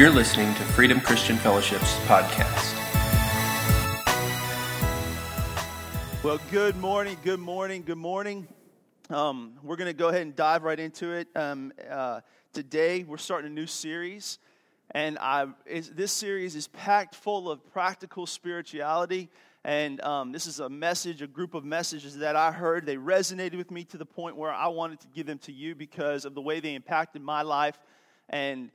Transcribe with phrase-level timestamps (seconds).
[0.00, 2.74] You're listening to Freedom Christian Fellowship's podcast.
[6.24, 8.48] Well, good morning, good morning, good morning.
[9.10, 11.28] Um, we're going to go ahead and dive right into it.
[11.36, 12.22] Um, uh,
[12.54, 14.38] today, we're starting a new series,
[14.92, 19.28] and I, this series is packed full of practical spirituality.
[19.64, 22.86] And um, this is a message, a group of messages that I heard.
[22.86, 25.74] They resonated with me to the point where I wanted to give them to you
[25.74, 27.78] because of the way they impacted my life.
[28.30, 28.70] And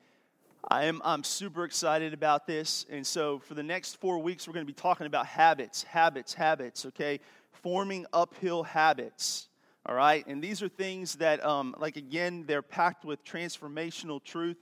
[0.67, 2.85] I am I'm super excited about this.
[2.89, 6.33] And so for the next four weeks, we're going to be talking about habits, habits,
[6.33, 7.19] habits, okay?
[7.51, 9.47] Forming uphill habits.
[9.85, 10.25] All right.
[10.25, 14.57] And these are things that, um, like, again, they're packed with transformational truth.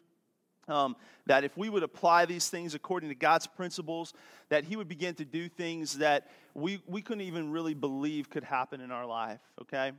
[0.68, 4.14] Um, that if we would apply these things according to God's principles,
[4.50, 8.46] that He would begin to do things that we, we couldn't even really believe could
[8.46, 9.92] happen in our life, okay?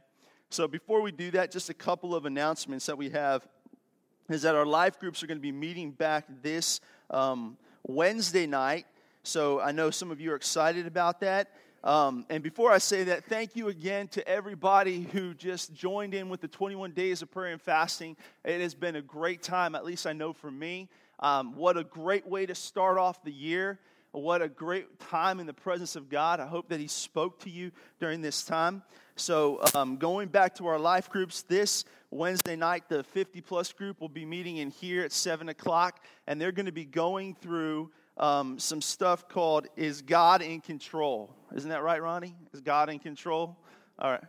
[0.48, 3.46] So before we do that, just a couple of announcements that we have
[4.28, 6.80] is that our life groups are going to be meeting back this
[7.10, 8.86] um, Wednesday night.
[9.22, 11.50] So I know some of you are excited about that.
[11.82, 16.30] Um, and before I say that, thank you again to everybody who just joined in
[16.30, 18.16] with the 21 days of prayer and fasting.
[18.42, 20.88] It has been a great time, at least I know for me.
[21.20, 23.78] Um, what a great way to start off the year.
[24.12, 26.40] What a great time in the presence of God.
[26.40, 28.82] I hope that He spoke to you during this time.
[29.16, 31.84] So, um, going back to our life groups, this
[32.14, 36.40] Wednesday night, the 50 plus group will be meeting in here at 7 o'clock, and
[36.40, 41.34] they're going to be going through um, some stuff called Is God in Control?
[41.56, 42.36] Isn't that right, Ronnie?
[42.52, 43.56] Is God in control?
[43.98, 44.24] All right.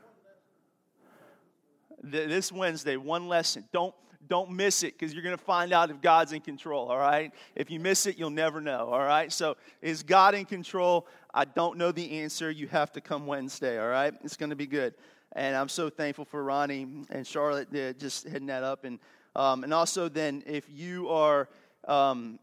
[2.01, 3.65] This Wednesday, one lesson.
[3.71, 3.93] Don't
[4.27, 7.31] don't miss it because you're going to find out if God's in control, all right?
[7.55, 9.31] If you miss it, you'll never know, all right?
[9.31, 11.07] So, is God in control?
[11.31, 12.49] I don't know the answer.
[12.49, 14.13] You have to come Wednesday, all right?
[14.23, 14.95] It's going to be good.
[15.35, 18.85] And I'm so thankful for Ronnie and Charlotte uh, just heading that up.
[18.85, 18.99] And,
[19.35, 21.49] um, and also, then, if you are
[21.89, 22.39] um,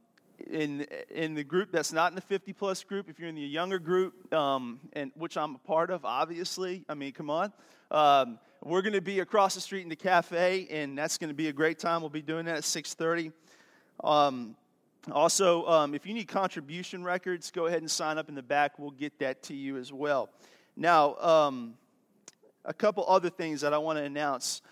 [0.51, 3.41] in, in the group that's not in the 50 plus group, if you're in the
[3.41, 7.53] younger group, um, and which I'm a part of, obviously, I mean, come on.
[7.91, 11.35] Um, we're going to be across the street in the cafe, and that's going to
[11.35, 12.03] be a great time.
[12.03, 13.33] We'll be doing that at 6:30.
[14.05, 14.55] Um,
[15.11, 18.79] also, um, if you need contribution records, go ahead and sign up in the back.
[18.79, 20.29] We'll get that to you as well.
[20.77, 21.75] Now, um,
[22.65, 24.63] a couple other things that I want to announce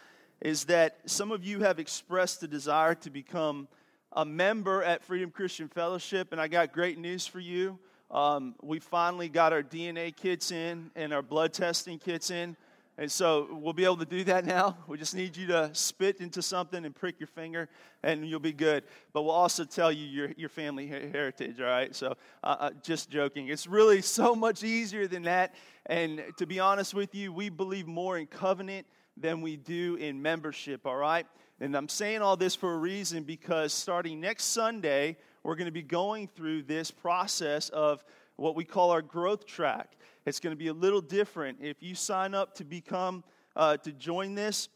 [0.41, 3.69] is that some of you have expressed the desire to become
[4.13, 7.79] a member at Freedom Christian Fellowship, and I got great news for you.
[8.11, 12.57] Um, we finally got our DNA kits in and our blood testing kits in.
[12.99, 14.77] And so we'll be able to do that now.
[14.87, 17.69] We just need you to spit into something and prick your finger,
[18.03, 18.85] and you'll be good.
[19.13, 21.95] But we'll also tell you your, your family heritage, all right?
[21.95, 23.49] So uh, uh, just joking.
[23.49, 25.55] It's really so much easier than that.
[25.87, 28.87] And to be honest with you, we believe more in covenant
[29.17, 31.27] than we do in membership, all right?
[31.61, 35.73] And I'm saying all this for a reason because starting next Sunday, we're going to
[35.73, 38.05] be going through this process of
[38.37, 39.97] what we call our growth track.
[40.25, 41.59] It's going to be a little different.
[41.61, 43.25] If you sign up to become,
[43.57, 44.69] uh, to join this,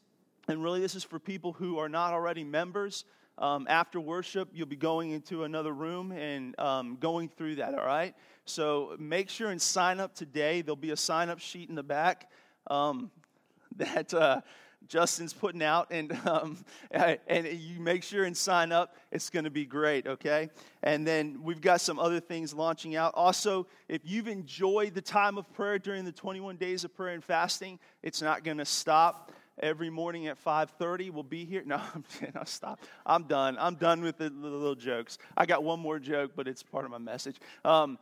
[0.48, 3.04] and really this is for people who are not already members,
[3.38, 7.84] um, after worship, you'll be going into another room and um, going through that, all
[7.84, 8.14] right?
[8.44, 10.62] So make sure and sign up today.
[10.62, 12.30] There'll be a sign up sheet in the back
[12.68, 13.10] um,
[13.76, 14.12] that.
[14.12, 14.40] Uh,
[14.88, 18.96] Justin's putting out, and um, and you make sure and sign up.
[19.10, 20.50] It's going to be great, okay?
[20.82, 23.14] And then we've got some other things launching out.
[23.14, 27.24] Also, if you've enjoyed the time of prayer during the 21 days of prayer and
[27.24, 29.32] fasting, it's not going to stop.
[29.60, 31.62] Every morning at 5:30, we'll be here.
[31.64, 32.04] No, I'm.
[32.34, 32.80] I'll stop.
[33.06, 33.56] I'm done.
[33.58, 35.18] I'm done with the, the, little jokes.
[35.36, 37.36] I got one more joke, but it's part of my message.
[37.64, 37.98] Um,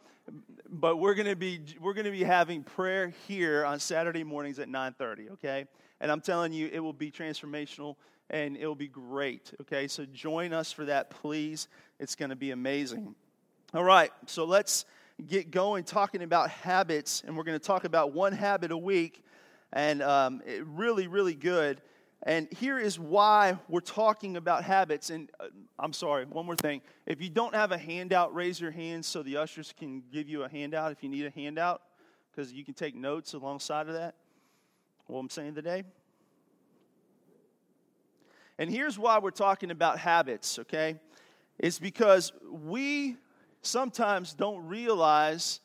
[0.69, 4.59] but we're going to be we're going to be having prayer here on Saturday mornings
[4.59, 5.33] at 9:30.
[5.33, 5.67] Okay.
[6.01, 7.95] And I'm telling you, it will be transformational
[8.29, 9.53] and it will be great.
[9.61, 11.69] Okay, so join us for that, please.
[12.01, 13.15] It's going to be amazing.
[13.75, 14.85] All right, so let's
[15.27, 19.23] get going talking about habits, and we're going to talk about one habit a week,
[19.73, 21.81] and um, really, really good.
[22.25, 25.11] And here is why we're talking about habits.
[25.11, 25.47] And uh,
[25.79, 26.81] I'm sorry, one more thing.
[27.07, 30.45] If you don't have a handout, raise your hand so the ushers can give you
[30.45, 31.83] a handout if you need a handout,
[32.31, 34.15] because you can take notes alongside of that
[35.13, 35.85] what I'm saying today?
[38.59, 40.97] And here's why we're talking about habits, okay?
[41.59, 43.17] It's because we
[43.61, 45.61] sometimes don't realize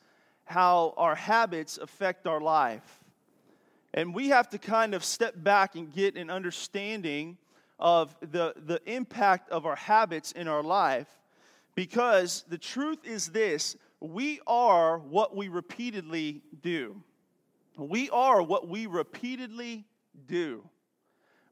[0.46, 2.97] how our habits affect our life.
[3.94, 7.38] And we have to kind of step back and get an understanding
[7.80, 11.08] of the, the impact of our habits in our life
[11.76, 17.02] because the truth is this we are what we repeatedly do.
[17.78, 19.86] We are what we repeatedly
[20.28, 20.68] do.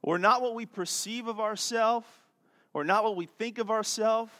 [0.03, 2.07] We're not what we perceive of ourselves.
[2.73, 4.31] We're not what we think of ourselves.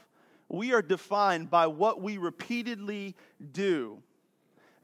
[0.50, 3.16] we are defined by what we repeatedly
[3.52, 4.04] do.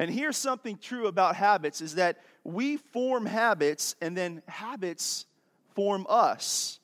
[0.01, 5.27] And here's something true about habits is that we form habits and then habits
[5.75, 6.79] form us.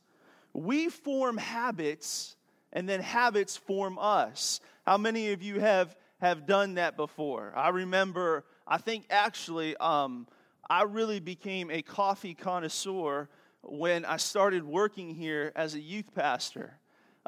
[0.53, 2.35] We form habits
[2.71, 4.59] and then habits form us.
[4.85, 7.53] How many of you have have done that before?
[7.55, 10.27] I remember I think actually um,
[10.69, 13.29] I really became a coffee connoisseur
[13.63, 16.77] when I started working here as a youth pastor.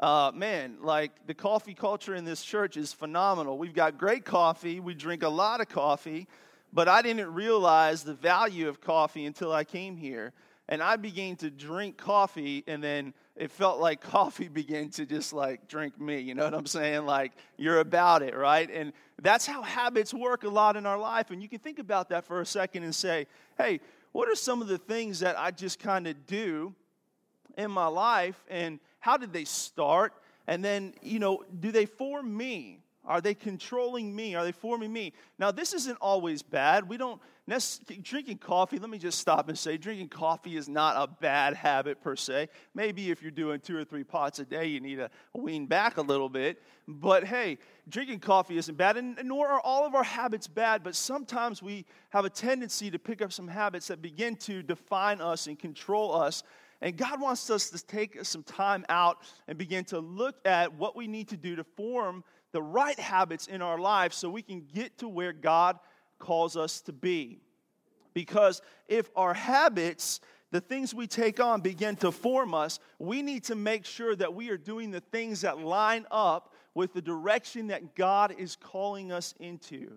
[0.00, 3.58] Uh, man, like the coffee culture in this church is phenomenal.
[3.58, 6.26] We've got great coffee, we drink a lot of coffee,
[6.72, 10.32] but I didn't realize the value of coffee until I came here.
[10.70, 15.34] And I began to drink coffee, and then it felt like coffee began to just
[15.34, 16.20] like drink me.
[16.20, 17.04] You know what I'm saying?
[17.04, 18.70] Like, you're about it, right?
[18.72, 21.30] And that's how habits work a lot in our life.
[21.30, 23.26] And you can think about that for a second and say,
[23.58, 23.80] hey,
[24.12, 26.74] what are some of the things that I just kind of do
[27.58, 28.42] in my life?
[28.48, 30.12] And how did they start?
[30.46, 32.80] And then, you know, do they form me?
[33.04, 34.34] Are they controlling me?
[34.34, 35.14] Are they forming me?
[35.38, 36.88] Now, this isn't always bad.
[36.88, 37.20] We don't
[38.02, 38.78] drinking coffee.
[38.78, 42.48] Let me just stop and say, drinking coffee is not a bad habit per se.
[42.74, 45.96] Maybe if you're doing two or three pots a day, you need to wean back
[45.96, 46.62] a little bit.
[46.86, 47.58] But hey,
[47.88, 50.82] drinking coffee isn't bad, and nor are all of our habits bad.
[50.84, 55.20] But sometimes we have a tendency to pick up some habits that begin to define
[55.20, 56.44] us and control us
[56.82, 60.96] and God wants us to take some time out and begin to look at what
[60.96, 64.66] we need to do to form the right habits in our life so we can
[64.74, 65.78] get to where God
[66.18, 67.40] calls us to be.
[68.14, 73.44] Because if our habits, the things we take on, begin to form us, we need
[73.44, 77.68] to make sure that we are doing the things that line up with the direction
[77.68, 79.92] that God is calling us into.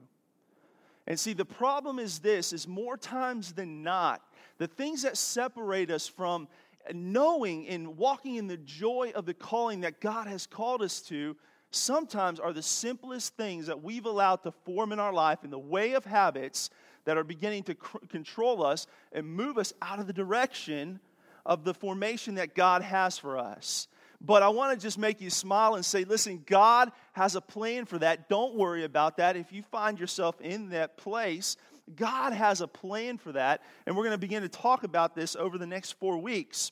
[1.05, 4.21] And see, the problem is this is more times than not,
[4.57, 6.47] the things that separate us from
[6.91, 11.35] knowing and walking in the joy of the calling that God has called us to
[11.71, 15.59] sometimes are the simplest things that we've allowed to form in our life in the
[15.59, 16.69] way of habits
[17.05, 17.75] that are beginning to
[18.09, 20.99] control us and move us out of the direction
[21.45, 23.87] of the formation that God has for us.
[24.21, 27.85] But I want to just make you smile and say, listen, God has a plan
[27.85, 28.29] for that.
[28.29, 29.35] Don't worry about that.
[29.35, 31.57] If you find yourself in that place,
[31.95, 35.35] God has a plan for that, and we're going to begin to talk about this
[35.35, 36.71] over the next four weeks.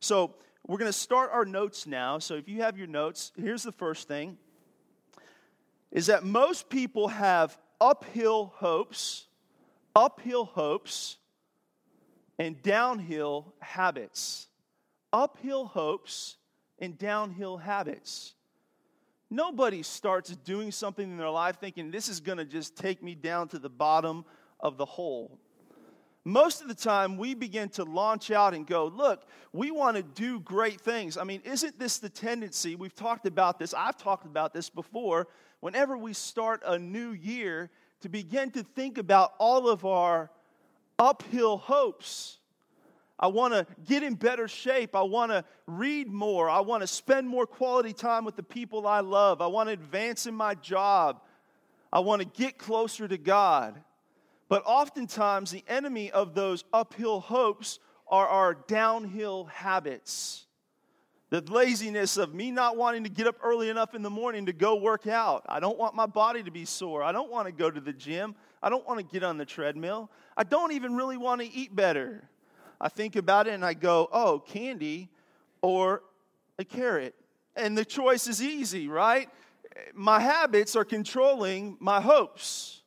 [0.00, 0.34] So,
[0.66, 2.20] we're going to start our notes now.
[2.20, 4.38] So, if you have your notes, here's the first thing
[5.90, 9.26] is that most people have uphill hopes,
[9.94, 11.18] uphill hopes,
[12.38, 14.48] and downhill habits.
[15.12, 16.36] Uphill hopes
[16.78, 18.34] and downhill habits.
[19.28, 23.14] Nobody starts doing something in their life thinking this is going to just take me
[23.14, 24.24] down to the bottom
[24.62, 25.38] of the hole.
[26.24, 30.02] Most of the time, we begin to launch out and go, Look, we want to
[30.02, 31.16] do great things.
[31.16, 32.76] I mean, isn't this the tendency?
[32.76, 35.26] We've talked about this, I've talked about this before.
[35.60, 37.70] Whenever we start a new year,
[38.02, 40.30] to begin to think about all of our
[40.98, 42.38] uphill hopes.
[43.18, 44.96] I want to get in better shape.
[44.96, 46.50] I want to read more.
[46.50, 49.40] I want to spend more quality time with the people I love.
[49.40, 51.20] I want to advance in my job.
[51.92, 53.80] I want to get closer to God.
[54.52, 60.44] But oftentimes, the enemy of those uphill hopes are our downhill habits.
[61.30, 64.52] The laziness of me not wanting to get up early enough in the morning to
[64.52, 65.46] go work out.
[65.48, 67.02] I don't want my body to be sore.
[67.02, 68.34] I don't want to go to the gym.
[68.62, 70.10] I don't want to get on the treadmill.
[70.36, 72.28] I don't even really want to eat better.
[72.78, 75.08] I think about it and I go, oh, candy
[75.62, 76.02] or
[76.58, 77.14] a carrot.
[77.56, 79.30] And the choice is easy, right?
[79.94, 82.81] My habits are controlling my hopes.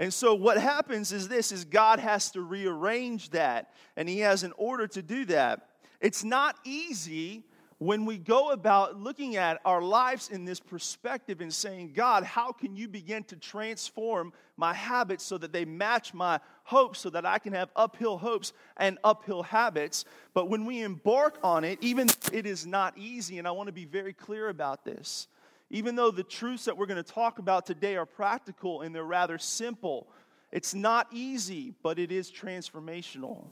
[0.00, 4.44] And so what happens is this is God has to rearrange that and he has
[4.44, 5.68] an order to do that.
[6.00, 7.44] It's not easy
[7.76, 12.50] when we go about looking at our lives in this perspective and saying, God, how
[12.50, 17.26] can you begin to transform my habits so that they match my hopes so that
[17.26, 20.06] I can have uphill hopes and uphill habits?
[20.32, 23.72] But when we embark on it, even it is not easy, and I want to
[23.72, 25.28] be very clear about this.
[25.70, 29.04] Even though the truths that we're going to talk about today are practical and they're
[29.04, 30.08] rather simple,
[30.50, 33.46] it's not easy, but it is transformational.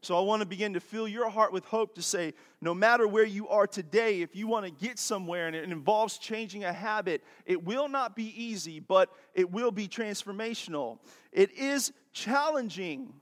[0.00, 3.06] So I want to begin to fill your heart with hope to say, no matter
[3.06, 6.72] where you are today, if you want to get somewhere and it involves changing a
[6.72, 10.98] habit, it will not be easy, but it will be transformational.
[11.30, 13.12] It is challenging,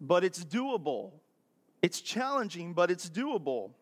[0.00, 1.10] but it's doable.
[1.82, 3.72] It's challenging, but it's doable.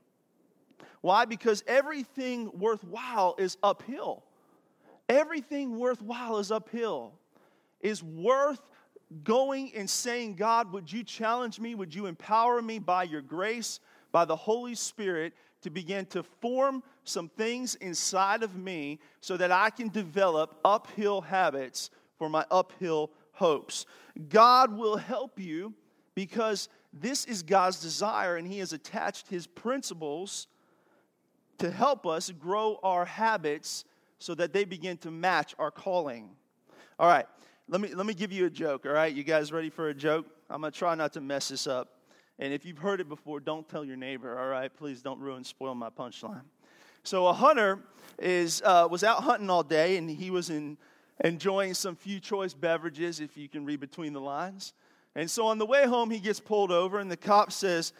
[1.04, 1.26] Why?
[1.26, 4.24] Because everything worthwhile is uphill.
[5.08, 7.12] Everything worthwhile is uphill.
[7.82, 8.62] Is worth
[9.22, 11.74] going and saying, God, would you challenge me?
[11.74, 13.80] Would you empower me by your grace?
[14.14, 19.50] by the Holy Spirit to begin to form some things inside of me so that
[19.50, 23.86] I can develop uphill habits for my uphill hopes.
[24.28, 25.74] God will help you
[26.14, 30.46] because this is God's desire, and He has attached His principles
[31.64, 33.86] to help us grow our habits
[34.18, 36.28] so that they begin to match our calling.
[36.98, 37.24] All right,
[37.70, 39.14] let me, let me give you a joke, all right?
[39.14, 40.26] You guys ready for a joke?
[40.50, 42.00] I'm going to try not to mess this up.
[42.38, 44.70] And if you've heard it before, don't tell your neighbor, all right?
[44.76, 46.42] Please don't ruin, spoil my punchline.
[47.02, 47.78] So a hunter
[48.18, 50.76] is, uh, was out hunting all day, and he was in,
[51.24, 54.74] enjoying some few choice beverages, if you can read between the lines.
[55.14, 57.94] And so on the way home, he gets pulled over, and the cop says,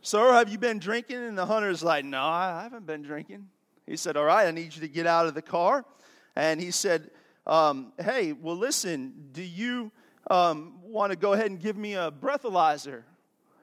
[0.00, 1.16] Sir, have you been drinking?
[1.16, 3.48] And the hunter's like, No, I haven't been drinking.
[3.86, 5.84] He said, All right, I need you to get out of the car.
[6.36, 7.10] And he said,
[7.46, 9.90] um, Hey, well, listen, do you
[10.30, 13.02] um, want to go ahead and give me a breathalyzer?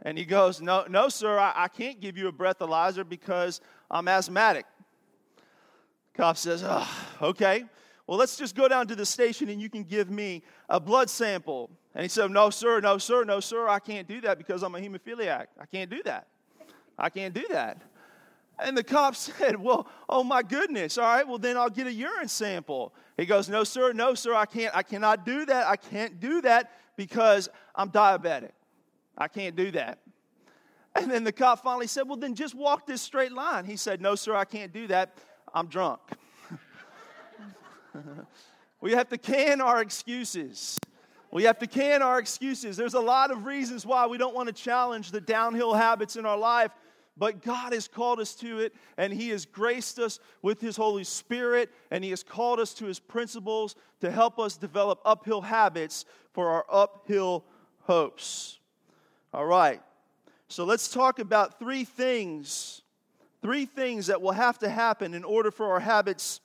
[0.01, 4.07] And he goes, No, no, sir, I, I can't give you a breathalyzer because I'm
[4.07, 4.65] asthmatic.
[6.15, 6.89] Cop says, oh,
[7.21, 7.63] Okay,
[8.07, 11.09] well, let's just go down to the station and you can give me a blood
[11.09, 11.69] sample.
[11.95, 14.75] And he said, No, sir, no, sir, no, sir, I can't do that because I'm
[14.75, 15.47] a hemophiliac.
[15.59, 16.27] I can't do that.
[16.99, 17.81] I can't do that.
[18.59, 21.93] And the cop said, Well, oh my goodness, all right, well then I'll get a
[21.93, 22.93] urine sample.
[23.15, 25.67] He goes, No, sir, no, sir, I can't, I cannot do that.
[25.67, 28.51] I can't do that because I'm diabetic.
[29.17, 29.99] I can't do that.
[30.95, 33.63] And then the cop finally said, Well, then just walk this straight line.
[33.63, 35.15] He said, No, sir, I can't do that.
[35.53, 36.01] I'm drunk.
[38.81, 40.77] we have to can our excuses.
[41.35, 42.77] We have to can our excuses.
[42.77, 46.25] There's a lot of reasons why we don't want to challenge the downhill habits in
[46.25, 46.71] our life,
[47.17, 51.03] but God has called us to it, and He has graced us with His Holy
[51.03, 56.05] Spirit, and He has called us to His principles to help us develop uphill habits
[56.31, 57.43] for our uphill
[57.81, 58.57] hopes.
[59.33, 59.81] All right,
[60.47, 62.81] so let's talk about three things.
[63.41, 66.39] Three things that will have to happen in order for our habits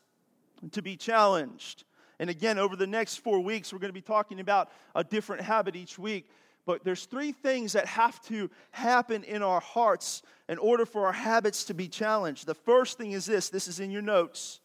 [0.73, 1.85] to be challenged.
[2.21, 5.41] And again, over the next four weeks, we're going to be talking about a different
[5.43, 6.31] habit each week.
[6.67, 11.13] But there's three things that have to happen in our hearts in order for our
[11.13, 12.45] habits to be challenged.
[12.45, 14.61] The first thing is this this is in your notes.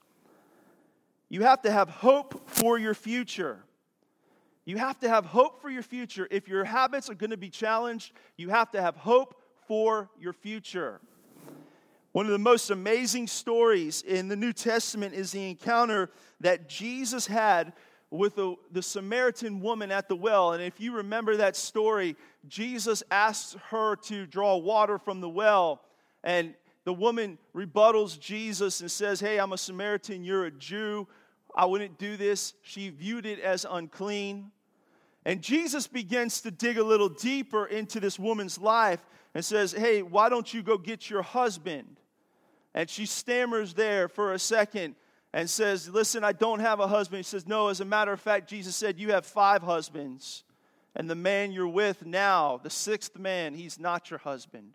[1.29, 3.63] You have to have hope for your future.
[4.65, 6.27] You have to have hope for your future.
[6.29, 10.33] If your habits are going to be challenged, you have to have hope for your
[10.33, 10.99] future.
[12.15, 17.27] One of the most amazing stories in the New Testament is the encounter that Jesus
[17.27, 17.73] had
[18.09, 20.53] with the, the, Samaritan woman at the well.
[20.53, 22.15] And if you remember that story,
[22.47, 25.81] Jesus asks her to draw water from the well.
[26.23, 26.53] And
[26.85, 31.09] the woman rebuttals Jesus and says, Hey, I'm a Samaritan, you're a Jew.
[31.53, 32.53] I wouldn't do this.
[32.61, 34.51] She viewed it as unclean.
[35.25, 40.01] And Jesus begins to dig a little deeper into this woman's life and says, Hey,
[40.01, 41.97] why don't you go get your husband?
[42.75, 44.95] And she stammers there for a second
[45.33, 47.19] and says, Listen, I don't have a husband.
[47.19, 50.43] He says, No, as a matter of fact, Jesus said, You have five husbands.
[50.93, 54.73] And the man you're with now, the sixth man, he's not your husband.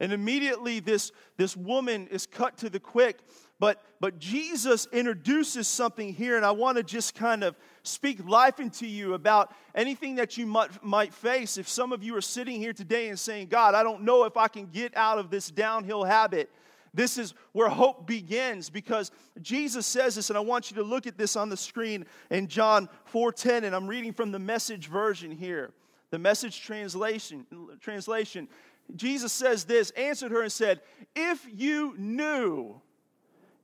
[0.00, 3.20] And immediately this, this woman is cut to the quick.
[3.60, 8.58] But, but Jesus introduces something here, and I want to just kind of speak life
[8.58, 11.56] into you about anything that you might, might face.
[11.56, 14.36] If some of you are sitting here today and saying, God, I don't know if
[14.36, 16.50] I can get out of this downhill habit.
[16.94, 21.06] This is where hope begins because Jesus says this, and I want you to look
[21.06, 25.30] at this on the screen in John 4:10, and I'm reading from the message version
[25.30, 25.72] here,
[26.10, 27.46] the message translation.
[27.80, 28.48] Translation.
[28.94, 30.80] Jesus says this, answered her and said,
[31.14, 32.80] If you knew,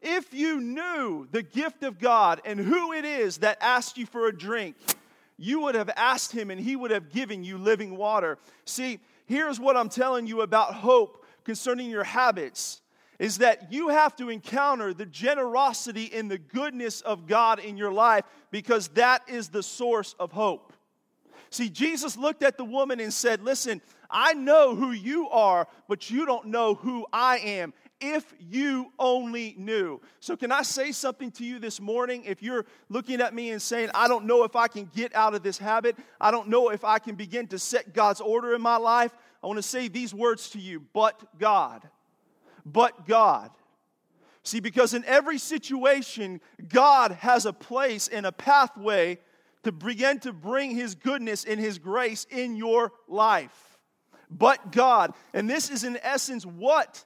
[0.01, 4.29] if you knew the gift of God and who it is that asked you for
[4.29, 4.77] a drink,
[5.37, 8.39] you would have asked him and he would have given you living water.
[8.65, 12.81] See, here's what I'm telling you about hope concerning your habits
[13.19, 17.93] is that you have to encounter the generosity and the goodness of God in your
[17.93, 20.73] life because that is the source of hope.
[21.51, 26.11] See, Jesus looked at the woman and said, Listen, I know who you are, but
[26.11, 27.73] you don't know who I am.
[28.01, 30.01] If you only knew.
[30.21, 32.23] So, can I say something to you this morning?
[32.25, 35.35] If you're looking at me and saying, I don't know if I can get out
[35.35, 38.63] of this habit, I don't know if I can begin to set God's order in
[38.63, 41.89] my life, I want to say these words to you, but God
[42.73, 43.51] but God.
[44.43, 49.19] See, because in every situation, God has a place and a pathway
[49.65, 53.79] to begin to bring His goodness and His grace in your life.
[54.31, 55.13] But God.
[55.35, 57.05] And this is, in essence, what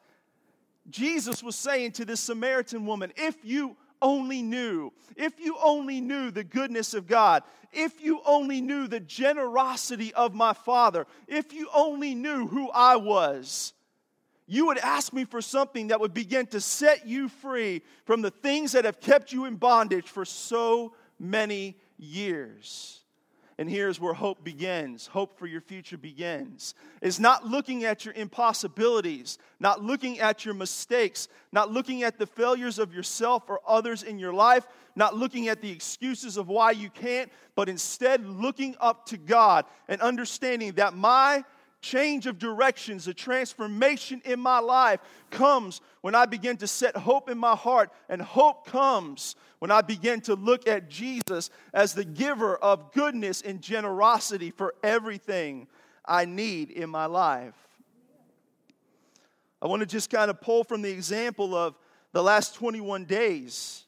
[0.90, 3.12] Jesus was saying to this Samaritan woman.
[3.16, 7.42] If you only knew, if you only knew the goodness of God,
[7.72, 12.96] if you only knew the generosity of my Father, if you only knew who I
[12.96, 13.72] was
[14.52, 18.30] you would ask me for something that would begin to set you free from the
[18.30, 23.00] things that have kept you in bondage for so many years.
[23.56, 25.06] And here's where hope begins.
[25.06, 26.74] Hope for your future begins.
[27.00, 32.26] Is not looking at your impossibilities, not looking at your mistakes, not looking at the
[32.26, 36.72] failures of yourself or others in your life, not looking at the excuses of why
[36.72, 41.42] you can't, but instead looking up to God and understanding that my
[41.82, 47.28] change of directions, a transformation in my life comes when I begin to set hope
[47.28, 47.90] in my heart.
[48.08, 53.42] And hope comes when I begin to look at Jesus as the giver of goodness
[53.42, 55.66] and generosity for everything
[56.06, 57.54] I need in my life.
[59.60, 61.74] I want to just kind of pull from the example of
[62.12, 63.84] the last 21 days.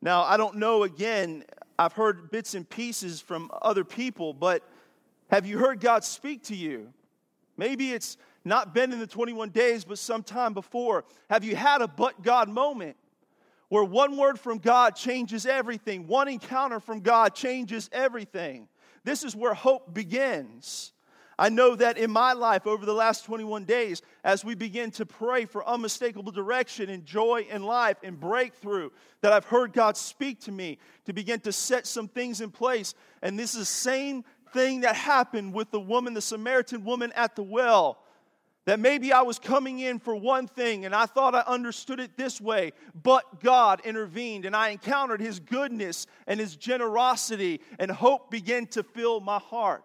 [0.00, 1.44] Now, I don't know, again,
[1.78, 4.62] I've heard bits and pieces from other people, but
[5.30, 6.92] have you heard God speak to you?
[7.56, 11.04] Maybe it's not been in the 21 days, but sometime before.
[11.30, 12.96] Have you had a but God moment
[13.68, 16.06] where one word from God changes everything?
[16.06, 18.68] One encounter from God changes everything.
[19.04, 20.92] This is where hope begins.
[21.38, 25.06] I know that in my life over the last 21 days, as we begin to
[25.06, 30.40] pray for unmistakable direction and joy in life and breakthrough, that I've heard God speak
[30.42, 32.94] to me to begin to set some things in place.
[33.22, 37.36] And this is the same thing that happened with the woman, the Samaritan woman at
[37.36, 37.98] the well.
[38.64, 42.16] That maybe I was coming in for one thing and I thought I understood it
[42.16, 48.30] this way, but God intervened and I encountered His goodness and His generosity, and hope
[48.30, 49.84] began to fill my heart.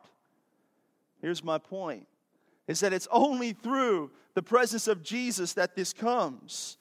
[1.21, 2.07] Here's my point
[2.69, 6.77] is that it's only through the presence of Jesus that this comes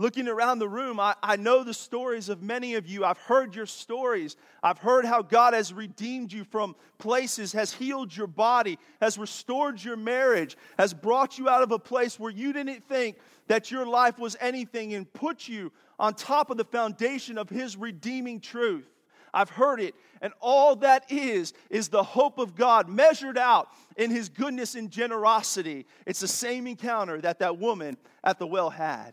[0.00, 3.04] looking around the room, I, I know the stories of many of you.
[3.04, 4.34] I've heard your stories.
[4.62, 9.82] I've heard how God has redeemed you from places, has healed your body, has restored
[9.84, 13.84] your marriage, has brought you out of a place where you didn't think that your
[13.84, 18.88] life was anything and put you on top of the foundation of His redeeming truth.
[19.34, 19.94] I've heard it.
[20.22, 24.90] And all that is, is the hope of God measured out in His goodness and
[24.90, 25.86] generosity.
[26.06, 29.12] It's the same encounter that that woman at the well had.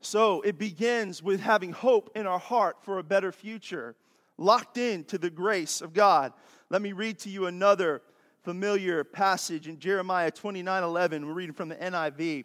[0.00, 3.94] So it begins with having hope in our heart for a better future,
[4.38, 6.32] locked in to the grace of God.
[6.70, 8.02] Let me read to you another
[8.42, 11.26] familiar passage in Jeremiah 29 11.
[11.26, 12.44] We're reading from the NIV.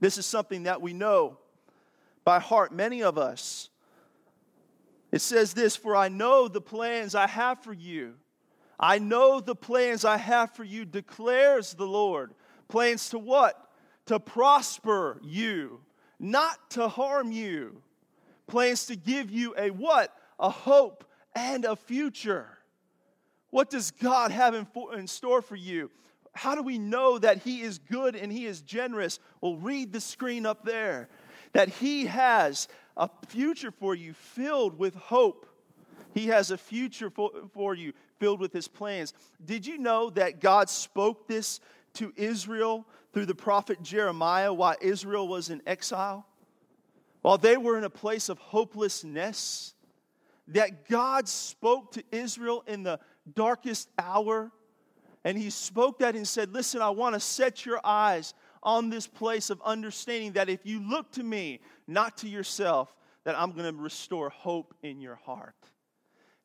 [0.00, 1.38] This is something that we know
[2.24, 3.70] by heart, many of us.
[5.10, 8.14] It says this For I know the plans I have for you.
[8.78, 12.34] I know the plans I have for you, declares the Lord.
[12.68, 13.70] Plans to what?
[14.06, 15.80] To prosper you
[16.18, 17.82] not to harm you,
[18.46, 20.14] plans to give you a what?
[20.38, 22.48] A hope and a future.
[23.50, 25.90] What does God have in, for, in store for you?
[26.32, 29.20] How do we know that He is good and He is generous?
[29.40, 31.08] Well, read the screen up there.
[31.52, 35.46] That He has a future for you filled with hope.
[36.12, 39.14] He has a future for, for you filled with His plans.
[39.44, 41.60] Did you know that God spoke this
[41.94, 46.26] to Israel through the prophet Jeremiah while Israel was in exile,
[47.22, 49.74] while they were in a place of hopelessness,
[50.48, 52.98] that God spoke to Israel in the
[53.32, 54.50] darkest hour.
[55.24, 59.06] And he spoke that and said, Listen, I want to set your eyes on this
[59.06, 63.74] place of understanding that if you look to me, not to yourself, that I'm going
[63.74, 65.54] to restore hope in your heart.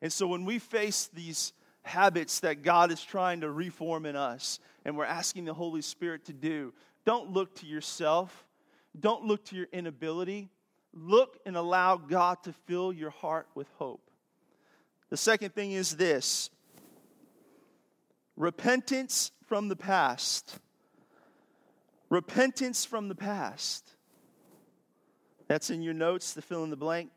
[0.02, 1.52] And so when we face these
[1.84, 6.26] habits that God is trying to reform in us and we're asking the Holy Spirit
[6.26, 6.74] to do.
[7.06, 8.46] Don't look to yourself,
[9.00, 10.50] don't look to your inability.
[10.94, 14.02] Look and allow God to fill your heart with hope.
[15.10, 16.50] The second thing is this
[18.36, 20.58] repentance from the past.
[22.10, 23.94] Repentance from the past.
[25.48, 27.12] That's in your notes, the fill in the blank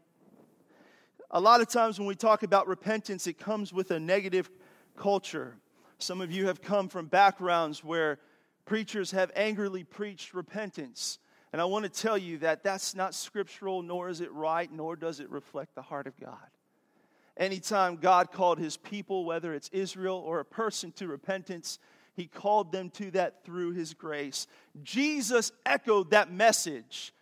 [1.33, 4.51] a lot of times when we talk about repentance, it comes with a negative
[4.97, 5.57] culture.
[5.99, 8.19] Some of you have come from backgrounds where
[8.67, 11.19] preachers have angrily preached repentance.
[11.53, 14.95] And I want to tell you that that's not scriptural, nor is it right, nor
[14.95, 16.37] does it reflect the heart of God.
[17.37, 21.79] Anytime God called his people, whether it's Israel or a person, to repentance,
[22.15, 24.47] he called them to that through his grace.
[24.83, 27.15] Jesus echoed that message.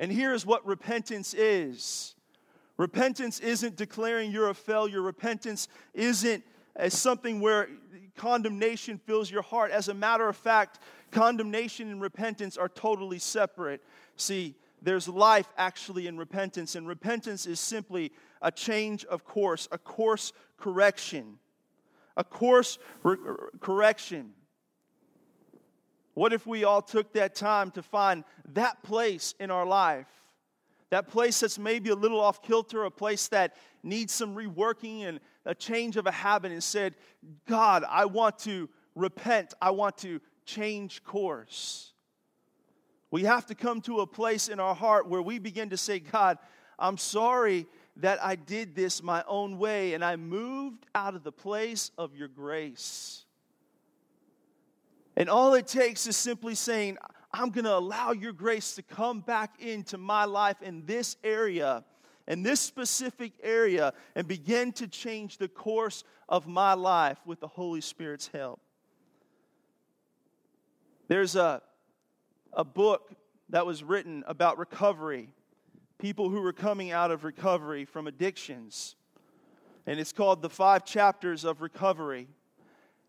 [0.00, 2.16] And here's what repentance is
[2.76, 5.02] Repentance isn't declaring you're a failure.
[5.02, 6.44] Repentance isn't
[6.88, 7.68] something where
[8.16, 9.70] condemnation fills your heart.
[9.70, 10.80] As a matter of fact,
[11.10, 13.82] condemnation and repentance are totally separate.
[14.16, 19.78] See, there's life actually in repentance, and repentance is simply a change of course, a
[19.78, 21.38] course correction.
[22.16, 23.16] A course re-
[23.60, 24.32] correction.
[26.14, 30.06] What if we all took that time to find that place in our life?
[30.92, 35.20] That place that's maybe a little off kilter, a place that needs some reworking and
[35.46, 36.96] a change of a habit, and said,
[37.48, 39.54] God, I want to repent.
[39.62, 41.94] I want to change course.
[43.10, 45.98] We have to come to a place in our heart where we begin to say,
[45.98, 46.36] God,
[46.78, 51.32] I'm sorry that I did this my own way and I moved out of the
[51.32, 53.24] place of your grace.
[55.16, 56.98] And all it takes is simply saying,
[57.32, 61.82] I'm going to allow your grace to come back into my life in this area,
[62.28, 67.48] in this specific area, and begin to change the course of my life with the
[67.48, 68.60] Holy Spirit's help.
[71.08, 71.62] There's a,
[72.52, 73.12] a book
[73.48, 75.30] that was written about recovery,
[75.98, 78.94] people who were coming out of recovery from addictions.
[79.86, 82.28] And it's called The Five Chapters of Recovery.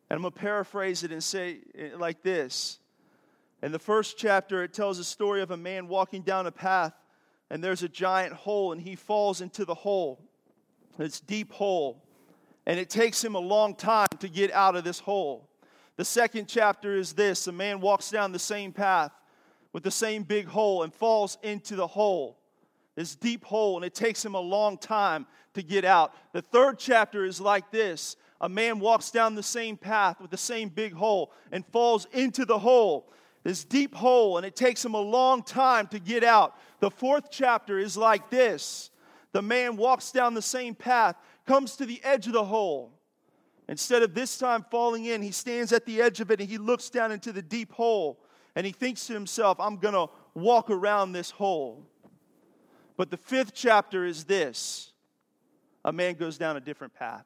[0.09, 2.79] And I'm going to paraphrase it and say it like this.
[3.63, 6.91] In the first chapter, it tells a story of a man walking down a path,
[7.49, 10.21] and there's a giant hole, and he falls into the hole.
[10.99, 12.03] It's deep hole.
[12.65, 15.49] And it takes him a long time to get out of this hole.
[15.95, 19.13] The second chapter is this a man walks down the same path
[19.71, 22.37] with the same big hole and falls into the hole,
[22.95, 26.13] this deep hole, and it takes him a long time to get out.
[26.33, 30.37] The third chapter is like this a man walks down the same path with the
[30.37, 34.93] same big hole and falls into the hole, this deep hole, and it takes him
[34.93, 36.55] a long time to get out.
[36.79, 38.89] The fourth chapter is like this
[39.33, 42.93] the man walks down the same path, comes to the edge of the hole.
[43.67, 46.57] Instead of this time falling in, he stands at the edge of it and he
[46.57, 48.19] looks down into the deep hole
[48.55, 51.87] and he thinks to himself, I'm going to walk around this hole.
[52.97, 54.91] But the fifth chapter is this
[55.83, 57.25] a man goes down a different path.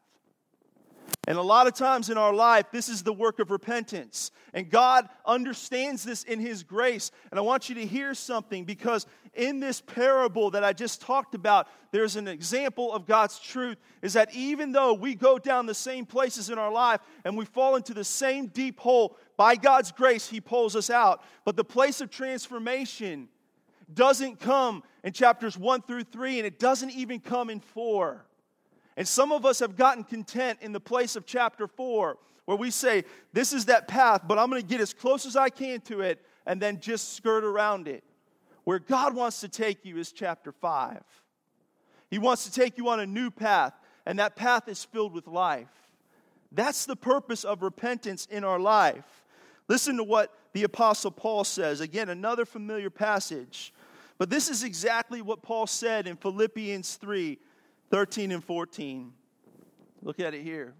[1.27, 4.31] And a lot of times in our life, this is the work of repentance.
[4.53, 7.11] And God understands this in His grace.
[7.29, 11.35] And I want you to hear something because in this parable that I just talked
[11.35, 15.73] about, there's an example of God's truth is that even though we go down the
[15.73, 19.91] same places in our life and we fall into the same deep hole, by God's
[19.91, 21.23] grace, He pulls us out.
[21.43, 23.27] But the place of transformation
[23.93, 28.25] doesn't come in chapters one through three, and it doesn't even come in four.
[28.97, 32.71] And some of us have gotten content in the place of chapter 4, where we
[32.71, 35.79] say, This is that path, but I'm going to get as close as I can
[35.81, 38.03] to it and then just skirt around it.
[38.63, 41.03] Where God wants to take you is chapter 5.
[42.09, 43.73] He wants to take you on a new path,
[44.05, 45.67] and that path is filled with life.
[46.51, 49.05] That's the purpose of repentance in our life.
[49.67, 51.81] Listen to what the Apostle Paul says.
[51.81, 53.73] Again, another familiar passage.
[54.17, 57.37] But this is exactly what Paul said in Philippians 3
[57.89, 59.13] 13 and 14.
[60.01, 60.73] Look at it here.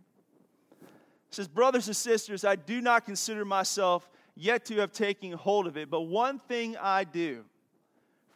[0.82, 5.67] It says, Brothers and sisters, I do not consider myself yet to have taken hold
[5.67, 7.43] of it, but one thing I do,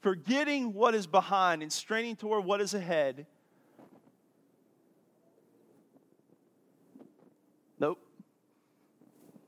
[0.01, 3.27] forgetting what is behind and straining toward what is ahead.
[7.79, 7.99] Nope.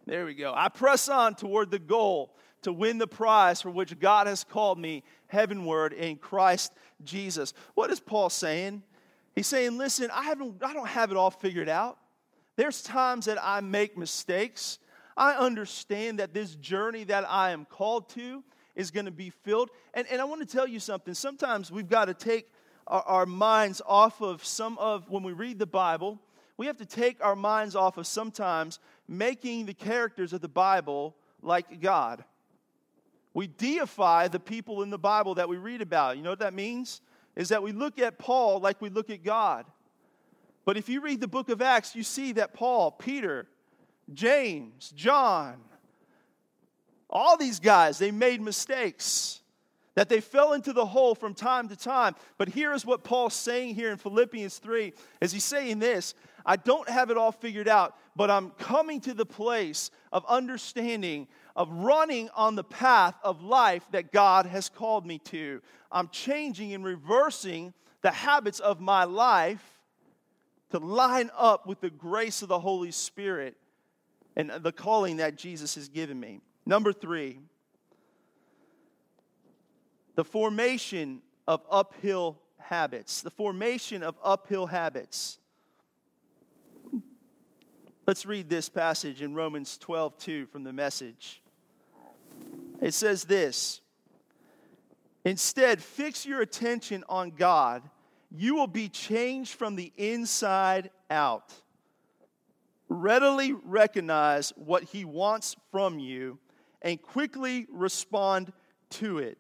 [0.06, 0.54] There we go.
[0.56, 4.80] I press on toward the goal to win the prize for which God has called
[4.80, 7.54] me heavenward in Christ Jesus.
[7.74, 8.84] What is Paul saying?
[9.36, 11.98] He's saying, listen, I, haven't, I don't have it all figured out.
[12.56, 14.78] There's times that I make mistakes.
[15.18, 18.44] I understand that this journey that I am called to
[18.76, 19.70] is going to be filled.
[19.94, 21.14] And, and I want to tell you something.
[21.14, 22.52] Sometimes we've got to take
[22.88, 26.20] our, our minds off of some of, when we read the Bible,
[26.58, 31.16] we have to take our minds off of sometimes making the characters of the Bible
[31.42, 32.24] like God.
[33.34, 36.18] We deify the people in the Bible that we read about.
[36.18, 37.02] You know what that means?
[37.36, 39.66] Is that we look at Paul like we look at God.
[40.66, 43.48] But if you read the book of Acts, you see that Paul, Peter,
[44.14, 45.58] James, John,
[47.10, 49.42] all these guys, they made mistakes,
[49.96, 52.16] that they fell into the hole from time to time.
[52.38, 56.16] But here is what Paul's saying here in Philippians 3 as he's saying this,
[56.46, 61.28] I don't have it all figured out, but I'm coming to the place of understanding
[61.56, 65.62] of running on the path of life that God has called me to.
[65.92, 69.64] I'm changing and reversing the habits of my life
[70.72, 73.56] to line up with the grace of the Holy Spirit
[74.36, 76.42] and the calling that Jesus has given me.
[76.66, 77.40] Number three,
[80.16, 83.22] the formation of uphill habits.
[83.22, 85.38] The formation of uphill habits.
[88.08, 91.43] Let's read this passage in Romans 12, 2 from the message.
[92.84, 93.82] It says this
[95.26, 97.82] Instead, fix your attention on God.
[98.30, 101.54] You will be changed from the inside out.
[102.90, 106.40] Readily recognize what He wants from you
[106.82, 108.52] and quickly respond
[108.90, 109.38] to it.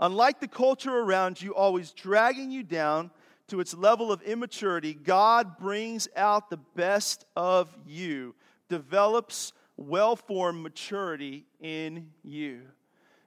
[0.00, 3.10] Unlike the culture around you, always dragging you down
[3.48, 8.34] to its level of immaturity, God brings out the best of you,
[8.70, 12.62] develops well formed maturity in you.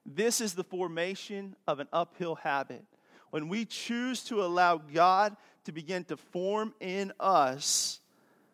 [0.06, 2.86] This is the formation of an uphill habit.
[3.30, 8.00] When we choose to allow God to begin to form in us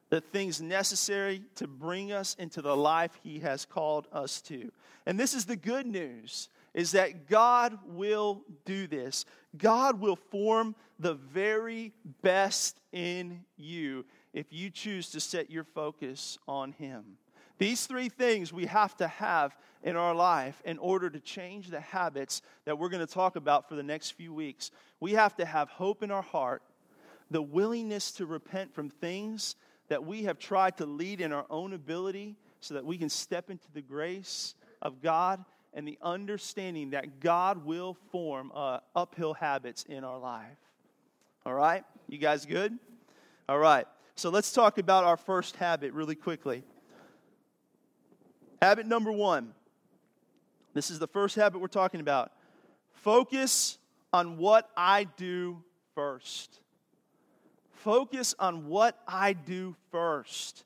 [0.10, 4.72] the things necessary to bring us into the life He has called us to.
[5.08, 9.26] And this is the good news is that God will do this.
[9.58, 16.38] God will form the very best in you if you choose to set your focus
[16.48, 17.18] on Him.
[17.58, 21.80] These three things we have to have in our life in order to change the
[21.80, 24.72] habits that we're going to talk about for the next few weeks.
[25.00, 26.63] We have to have hope in our heart,
[27.30, 29.56] the willingness to repent from things
[29.89, 33.50] that we have tried to lead in our own ability so that we can step
[33.50, 39.84] into the grace of God and the understanding that God will form uh, uphill habits
[39.84, 40.58] in our life.
[41.46, 41.84] All right?
[42.08, 42.78] You guys good?
[43.50, 43.86] All right.
[44.16, 46.63] So let's talk about our first habit really quickly.
[48.63, 49.54] Habit number one.
[50.73, 52.32] This is the first habit we're talking about.
[52.93, 53.78] Focus
[54.13, 55.62] on what I do
[55.95, 56.62] first.
[57.71, 60.63] Focus on what I do first.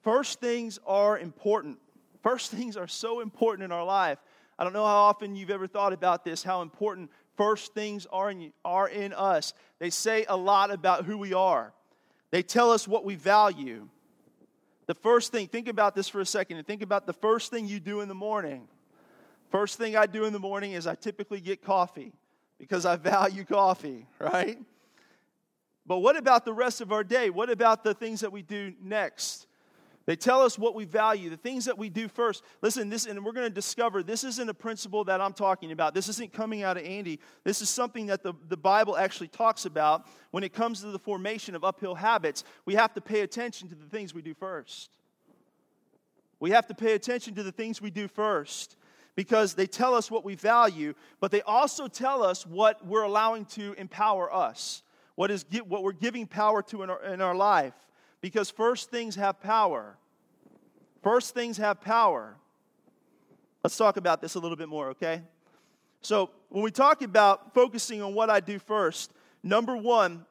[0.00, 1.76] First things are important.
[2.22, 4.16] First things are so important in our life.
[4.58, 8.30] I don't know how often you've ever thought about this, how important first things are
[8.30, 9.52] in, are in us.
[9.80, 11.74] They say a lot about who we are,
[12.30, 13.86] they tell us what we value.
[14.88, 17.68] The first thing, think about this for a second and think about the first thing
[17.68, 18.66] you do in the morning.
[19.50, 22.14] First thing I do in the morning is I typically get coffee
[22.58, 24.58] because I value coffee, right?
[25.86, 27.28] But what about the rest of our day?
[27.28, 29.46] What about the things that we do next?
[30.08, 32.42] They tell us what we value, the things that we do first.
[32.62, 35.92] Listen, this, and we're going to discover this isn't a principle that I'm talking about.
[35.92, 37.20] This isn't coming out of Andy.
[37.44, 40.98] This is something that the, the Bible actually talks about when it comes to the
[40.98, 42.42] formation of uphill habits.
[42.64, 44.96] We have to pay attention to the things we do first.
[46.40, 48.78] We have to pay attention to the things we do first
[49.14, 53.44] because they tell us what we value, but they also tell us what we're allowing
[53.44, 54.82] to empower us,
[55.16, 57.74] what, is, what we're giving power to in our, in our life
[58.20, 59.96] because first things have power.
[61.02, 62.36] First things have power.
[63.62, 65.22] Let's talk about this a little bit more, okay?
[66.00, 70.24] So, when we talk about focusing on what I do first, number one,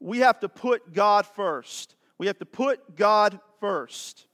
[0.00, 1.94] we have to put God first.
[2.18, 4.26] We have to put God first.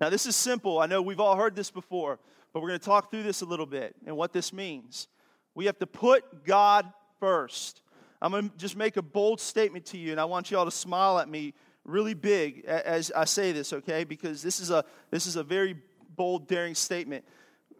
[0.00, 0.78] Now, this is simple.
[0.78, 2.18] I know we've all heard this before,
[2.52, 5.08] but we're going to talk through this a little bit and what this means.
[5.54, 7.82] We have to put God first.
[8.20, 10.64] I'm going to just make a bold statement to you, and I want you all
[10.64, 11.54] to smile at me
[11.84, 14.04] really big as I say this, okay?
[14.04, 15.76] Because this is a, this is a very
[16.16, 17.24] bold, daring statement.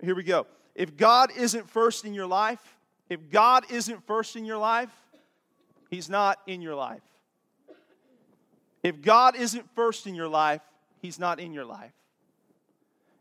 [0.02, 0.46] Here we go.
[0.74, 2.78] If God isn't first in your life,
[3.10, 4.90] if God isn't first in your life,
[5.90, 7.02] He's not in your life.
[8.82, 10.62] If God isn't first in your life,
[11.02, 11.92] He's not in your life.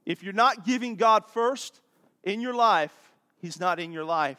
[0.06, 1.82] If you're not giving God first
[2.24, 2.94] in your life,
[3.42, 4.38] He's not in your life.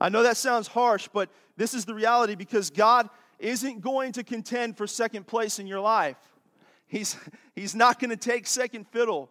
[0.00, 3.08] I know that sounds harsh, but this is the reality because God
[3.38, 6.16] isn't going to contend for second place in your life.
[6.86, 7.16] He's,
[7.54, 9.30] he's not going to take second fiddle.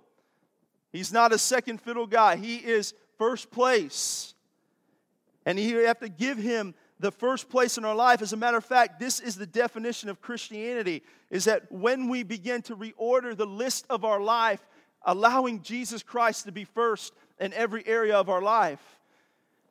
[0.91, 2.35] He's not a second fiddle guy.
[2.35, 4.33] He is first place.
[5.45, 8.21] And you have to give him the first place in our life.
[8.21, 12.23] As a matter of fact, this is the definition of Christianity is that when we
[12.23, 14.65] begin to reorder the list of our life,
[15.03, 18.96] allowing Jesus Christ to be first in every area of our life.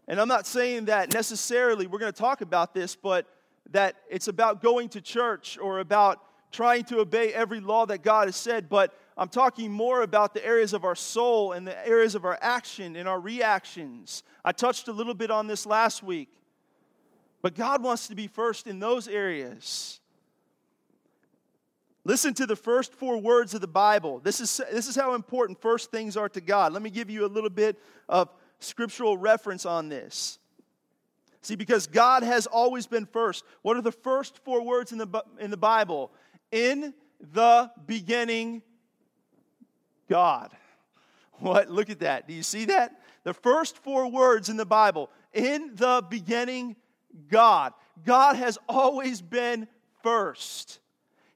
[0.09, 3.27] And I'm not saying that necessarily we're going to talk about this, but
[3.71, 6.21] that it's about going to church or about
[6.53, 10.45] trying to obey every law that God has said, but I'm talking more about the
[10.45, 14.23] areas of our soul and the areas of our action and our reactions.
[14.45, 16.29] I touched a little bit on this last week.
[17.43, 20.01] But God wants to be first in those areas.
[22.05, 24.21] Listen to the first four words of the Bible.
[24.21, 26.73] This is, this is how important first things are to God.
[26.73, 30.39] Let me give you a little bit of scriptural reference on this.
[31.43, 33.45] See, because God has always been first.
[33.63, 36.11] What are the first four words in the, in the Bible?
[36.51, 38.63] In the beginning,
[40.09, 40.51] God.
[41.39, 41.71] What?
[41.71, 42.27] Look at that.
[42.27, 42.99] Do you see that?
[43.23, 45.11] The first four words in the Bible.
[45.35, 46.77] In the beginning,
[47.29, 47.75] God.
[48.07, 49.69] God has always been
[50.03, 50.81] first.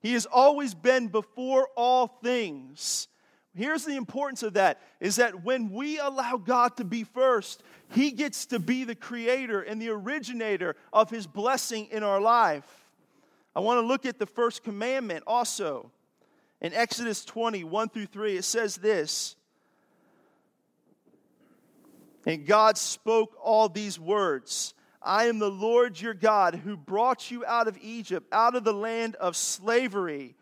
[0.01, 3.09] He has always been before all things.
[3.55, 8.13] Here's the importance of that is that when we allow God to be first, He
[8.13, 12.89] gets to be the creator and the originator of His blessing in our life.
[13.55, 15.91] I want to look at the first commandment also.
[16.61, 19.35] In Exodus 20, 1 through 3, it says this
[22.25, 27.45] And God spoke all these words I am the Lord your God who brought you
[27.47, 30.37] out of Egypt, out of the land of slavery.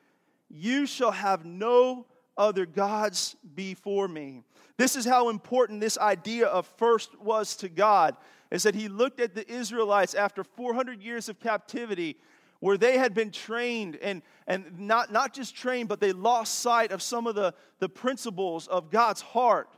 [0.51, 2.07] You shall have no
[2.39, 4.43] other gods before me.
[4.79, 8.17] This is how important this idea of first was to God,
[8.51, 12.17] is that he looked at the Israelites after 400 years of captivity
[12.61, 16.91] where they had been trained and, and not, not just trained, but they lost sight
[16.91, 19.69] of some of the, the principles of God's heart.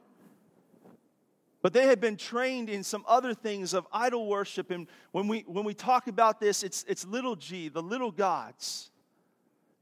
[1.62, 4.70] But they had been trained in some other things of idol worship.
[4.70, 8.90] And when we, when we talk about this, it's, it's little g, the little gods.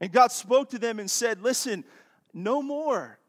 [0.01, 1.83] And God spoke to them and said, Listen,
[2.33, 3.19] no more.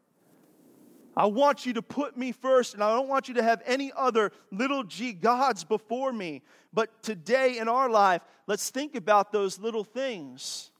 [1.15, 3.91] I want you to put me first, and I don't want you to have any
[3.95, 6.41] other little g gods before me.
[6.73, 10.71] But today in our life, let's think about those little things.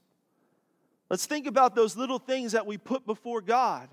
[1.10, 3.89] Let's think about those little things that we put before God.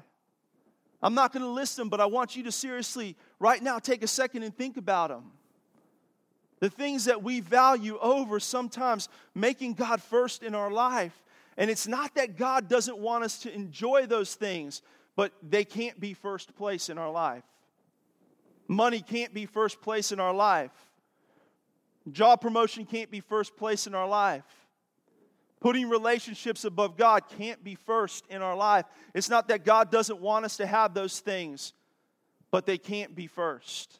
[1.02, 4.04] I'm not going to list them, but I want you to seriously, right now, take
[4.04, 5.32] a second and think about them.
[6.60, 11.20] The things that we value over sometimes making God first in our life.
[11.58, 14.80] And it's not that God doesn't want us to enjoy those things,
[15.16, 17.42] but they can't be first place in our life.
[18.68, 20.70] Money can't be first place in our life.
[22.12, 24.44] Job promotion can't be first place in our life.
[25.60, 28.84] Putting relationships above God can't be first in our life.
[29.12, 31.72] It's not that God doesn't want us to have those things,
[32.52, 33.98] but they can't be first.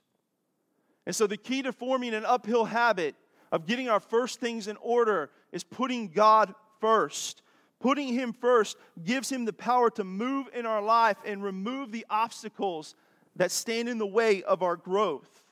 [1.07, 3.17] And so, the key to forming an uphill habit
[3.51, 7.43] of getting our first things in order is putting God first.
[7.81, 12.05] Putting Him first gives Him the power to move in our life and remove the
[12.11, 12.95] obstacles
[13.37, 15.43] that stand in the way of our growth.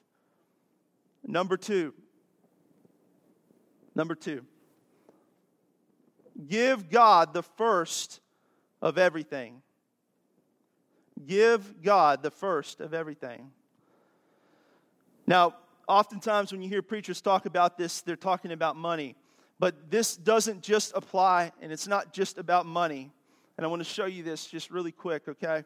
[1.24, 1.94] Number two.
[3.94, 4.44] Number two.
[6.48, 8.20] Give God the first
[8.82, 9.62] of everything.
[11.24, 13.50] Give God the first of everything.
[15.26, 15.54] Now,
[15.88, 19.16] oftentimes when you hear preachers talk about this, they're talking about money.
[19.58, 23.10] But this doesn't just apply, and it's not just about money.
[23.56, 25.64] And I want to show you this just really quick, okay?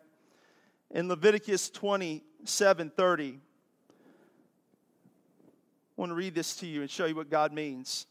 [0.92, 3.40] In Leviticus 27 30,
[6.00, 8.06] I want to read this to you and show you what God means.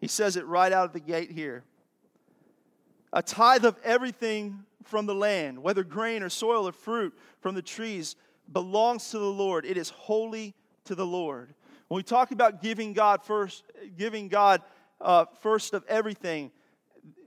[0.00, 1.64] He says it right out of the gate here.
[3.12, 7.62] A tithe of everything from the land, whether grain or soil or fruit from the
[7.62, 8.16] trees,
[8.52, 9.66] belongs to the Lord.
[9.66, 10.54] It is holy
[10.84, 11.54] to the Lord.
[11.90, 13.64] When we talk about giving God first,
[13.98, 14.62] giving God
[15.00, 16.52] uh, first of everything,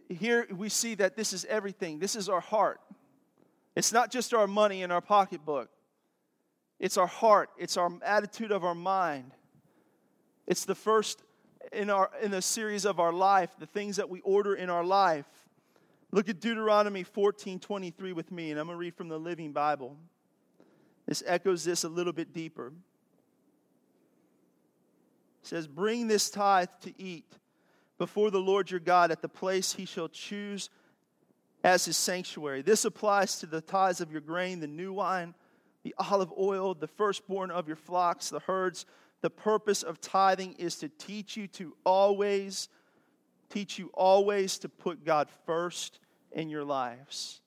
[0.07, 1.99] here we see that this is everything.
[1.99, 2.79] This is our heart.
[3.75, 5.69] It's not just our money in our pocketbook.
[6.79, 7.49] It's our heart.
[7.57, 9.33] It's our attitude of our mind.
[10.47, 11.21] It's the first
[11.73, 14.85] in, our, in the series of our life, the things that we order in our
[14.85, 15.27] life.
[16.11, 19.51] Look at Deuteronomy 14 23 with me, and I'm going to read from the Living
[19.51, 19.97] Bible.
[21.05, 22.71] This echoes this a little bit deeper.
[25.43, 27.37] Says, Bring this tithe to eat
[27.97, 30.69] before the Lord your God at the place he shall choose
[31.63, 32.61] as his sanctuary.
[32.61, 35.35] This applies to the tithes of your grain, the new wine,
[35.83, 38.85] the olive oil, the firstborn of your flocks, the herds,
[39.21, 42.67] the purpose of tithing is to teach you to always
[43.49, 45.99] teach you always to put God first
[46.31, 47.39] in your lives.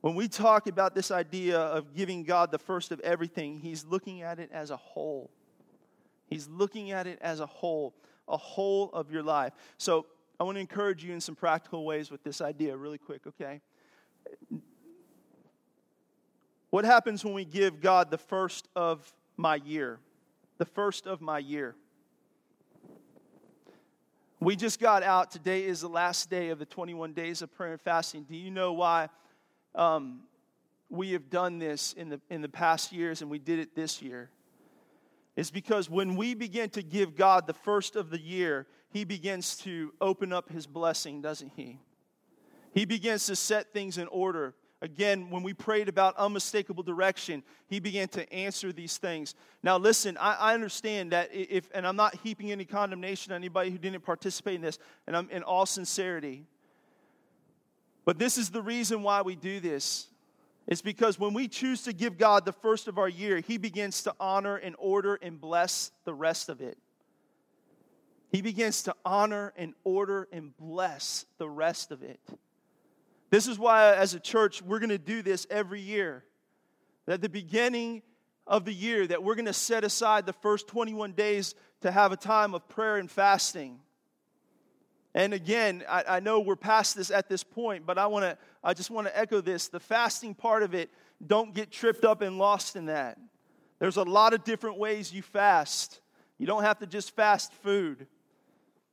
[0.00, 4.22] When we talk about this idea of giving God the first of everything, he's looking
[4.22, 5.30] at it as a whole.
[6.30, 7.94] He's looking at it as a whole,
[8.26, 9.52] a whole of your life.
[9.76, 10.06] So,
[10.38, 13.60] I want to encourage you in some practical ways with this idea, really quick, okay?
[16.70, 19.98] What happens when we give God the first of my year?
[20.60, 21.74] the first of my year.
[24.40, 25.30] We just got out.
[25.30, 28.26] Today is the last day of the 21 days of prayer and fasting.
[28.28, 29.08] Do you know why
[29.74, 30.20] um,
[30.90, 34.02] we have done this in the, in the past years and we did it this
[34.02, 34.28] year?
[35.40, 39.56] It's because when we begin to give God the first of the year, He begins
[39.60, 41.80] to open up His blessing, doesn't He?
[42.74, 44.54] He begins to set things in order.
[44.82, 49.34] Again, when we prayed about unmistakable direction, he began to answer these things.
[49.62, 53.70] Now, listen, I, I, understand that if, and I'm not heaping any condemnation on anybody
[53.70, 56.44] who didn't participate in this, and I'm in all sincerity.
[58.04, 60.09] But this is the reason why we do this.
[60.70, 64.04] It's because when we choose to give God the first of our year, he begins
[64.04, 66.78] to honor and order and bless the rest of it.
[68.30, 72.20] He begins to honor and order and bless the rest of it.
[73.30, 76.24] This is why, as a church, we're going to do this every year.
[77.08, 78.02] At the beginning
[78.46, 82.12] of the year, that we're going to set aside the first 21 days to have
[82.12, 83.80] a time of prayer and fasting.
[85.14, 88.38] And again, I, I know we're past this at this point, but I want to
[88.62, 89.68] I just want to echo this.
[89.68, 90.90] The fasting part of it,
[91.26, 93.18] don't get tripped up and lost in that.
[93.78, 96.00] There's a lot of different ways you fast.
[96.38, 98.06] You don't have to just fast food.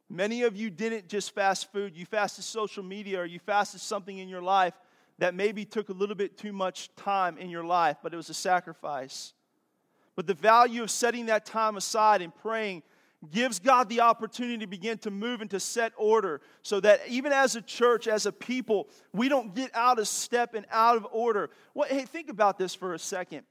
[0.09, 4.18] Many of you didn't just fast food, you fasted social media or you fasted something
[4.18, 4.74] in your life
[5.20, 8.30] that maybe took a little bit too much time in your life, but it was
[8.30, 9.34] a sacrifice.
[10.15, 12.84] But the value of setting that time aside and praying
[13.32, 17.32] gives God the opportunity to begin to move and to set order so that even
[17.32, 21.07] as a church, as a people, we don't get out of step and out of
[21.11, 21.49] order.
[21.73, 23.43] What, hey, think about this for a second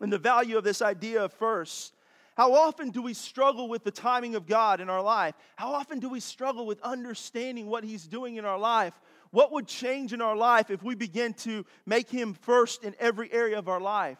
[0.00, 1.94] and the value of this idea of first.
[2.36, 5.34] How often do we struggle with the timing of God in our life?
[5.56, 8.94] How often do we struggle with understanding what He's doing in our life?
[9.30, 13.32] What would change in our life if we begin to make Him first in every
[13.32, 14.18] area of our life?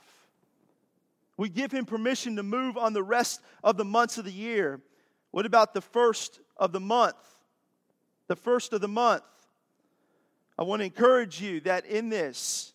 [1.37, 4.81] We give Him permission to move on the rest of the months of the year.
[5.39, 7.15] What about the first of the month?
[8.27, 9.23] The first of the month.
[10.59, 12.73] I want to encourage you that in this,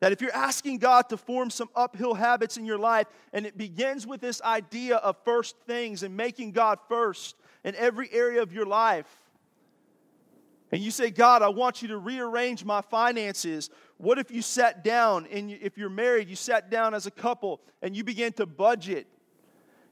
[0.00, 3.58] that if you're asking God to form some uphill habits in your life, and it
[3.58, 8.50] begins with this idea of first things and making God first in every area of
[8.50, 9.14] your life,
[10.72, 13.68] and you say, God, I want you to rearrange my finances.
[13.98, 17.60] What if you sat down and if you're married, you sat down as a couple
[17.82, 19.06] and you began to budget?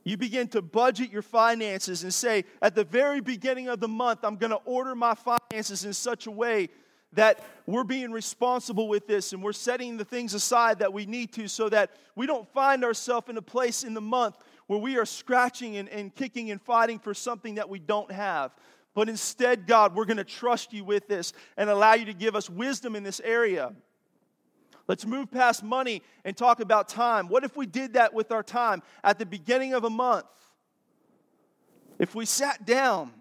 [0.04, 4.20] You begin to budget your finances and say, at the very beginning of the month,
[4.22, 6.68] I'm going to order my finances in such a way
[7.12, 11.32] that we're being responsible with this and we're setting the things aside that we need
[11.34, 14.36] to so that we don't find ourselves in a place in the month
[14.66, 18.52] where we are scratching and, and kicking and fighting for something that we don't have.
[18.94, 22.34] But instead, God, we're going to trust you with this and allow you to give
[22.34, 23.72] us wisdom in this area.
[24.88, 27.28] Let's move past money and talk about time.
[27.28, 30.26] What if we did that with our time at the beginning of a month?
[31.98, 33.12] If we sat down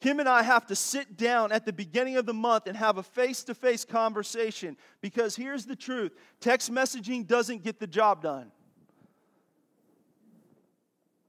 [0.00, 2.98] Kim and I have to sit down at the beginning of the month and have
[2.98, 8.22] a face to face conversation because here's the truth text messaging doesn't get the job
[8.22, 8.52] done.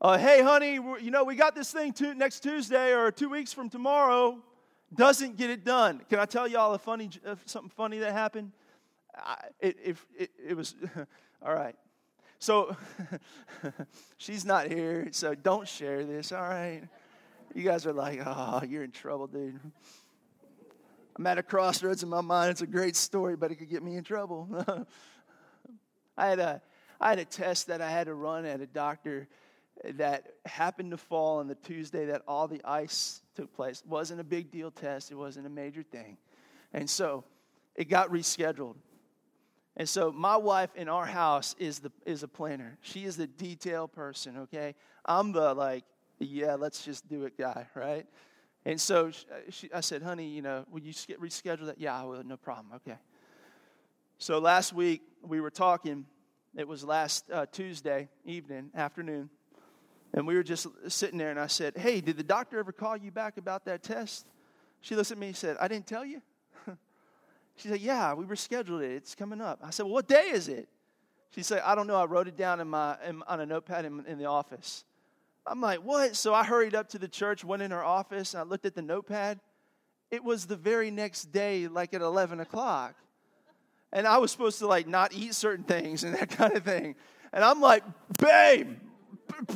[0.01, 3.69] Uh, hey, honey, you know, we got this thing next Tuesday or two weeks from
[3.69, 4.41] tomorrow.
[4.93, 6.01] Doesn't get it done.
[6.09, 8.51] Can I tell y'all a funny, uh, something funny that happened?
[9.59, 10.75] It, it, it was,
[11.41, 11.75] all right.
[12.39, 12.75] So,
[14.17, 16.83] she's not here, so don't share this, all right?
[17.53, 19.59] You guys are like, oh, you're in trouble, dude.
[21.17, 22.51] I'm at a crossroads in my mind.
[22.51, 24.47] It's a great story, but it could get me in trouble.
[26.17, 26.61] I had a
[27.01, 29.27] I had a test that I had to run at a doctor
[29.83, 33.81] that happened to fall on the Tuesday that all the ice took place.
[33.81, 35.11] It wasn't a big deal test.
[35.11, 36.17] It wasn't a major thing.
[36.73, 37.23] And so
[37.75, 38.75] it got rescheduled.
[39.79, 42.77] And so my wife in our house is the is a planner.
[42.81, 44.75] She is the detail person, okay?
[45.05, 45.85] I'm the like
[46.19, 48.05] yeah, let's just do it guy, right?
[48.65, 49.09] And so
[49.49, 51.79] she, I said, honey, you know, will you reschedule that?
[51.79, 52.73] Yeah, I will, no problem.
[52.75, 52.97] Okay.
[54.17, 56.05] So last week we were talking.
[56.57, 59.29] It was last uh, Tuesday evening, afternoon.
[60.13, 62.97] And we were just sitting there, and I said, Hey, did the doctor ever call
[62.97, 64.25] you back about that test?
[64.81, 66.21] She looked at me and said, I didn't tell you.
[67.59, 68.91] She said, Yeah, we rescheduled it.
[68.91, 69.59] It's coming up.
[69.63, 70.67] I said, Well, what day is it?
[71.31, 71.95] She said, I don't know.
[71.95, 74.83] I wrote it down in my, in, on a notepad in, in the office.
[75.45, 76.15] I'm like, what?
[76.15, 78.75] So I hurried up to the church, went in her office, and I looked at
[78.75, 79.39] the notepad.
[80.11, 82.95] It was the very next day, like at 11 o'clock.
[83.91, 86.95] And I was supposed to like not eat certain things and that kind of thing.
[87.31, 87.83] And I'm like,
[88.17, 88.77] babe,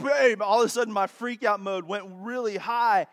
[0.04, 0.42] babe.
[0.42, 3.08] All of a sudden, my freak out mode went really high.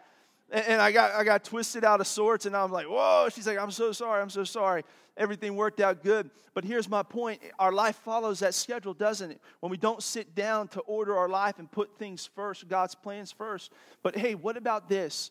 [0.50, 3.28] And I got, I got twisted out of sorts, and I'm like, whoa.
[3.32, 4.84] She's like, I'm so sorry, I'm so sorry.
[5.16, 6.30] Everything worked out good.
[6.54, 9.40] But here's my point our life follows that schedule, doesn't it?
[9.60, 13.30] When we don't sit down to order our life and put things first, God's plans
[13.30, 13.72] first.
[14.02, 15.30] But hey, what about this?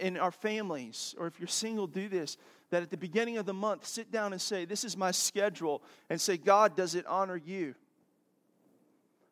[0.00, 2.36] In our families, or if you're single, do this
[2.70, 5.82] that at the beginning of the month, sit down and say, This is my schedule,
[6.08, 7.74] and say, God, does it honor you?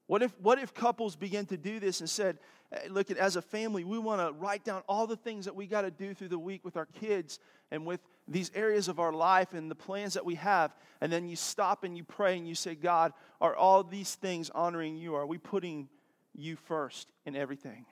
[0.06, 2.38] What if, what if couples begin to do this and said,
[2.72, 5.54] Uh, look at as a family, we want to write down all the things that
[5.54, 7.38] we got to do through the week with our kids
[7.70, 10.74] and with these areas of our life and the plans that we have.
[11.00, 14.50] And then you stop and you pray and you say, God, are all these things
[14.50, 15.14] honoring you?
[15.14, 15.88] Are we putting
[16.34, 17.86] you first in everything?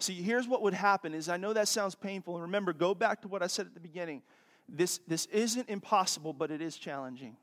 [0.00, 2.34] See, here's what would happen is I know that sounds painful.
[2.34, 4.22] And remember, go back to what I said at the beginning.
[4.68, 7.36] This, this isn't impossible, but it is challenging.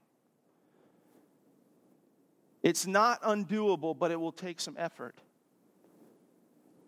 [2.63, 5.15] It's not undoable, but it will take some effort.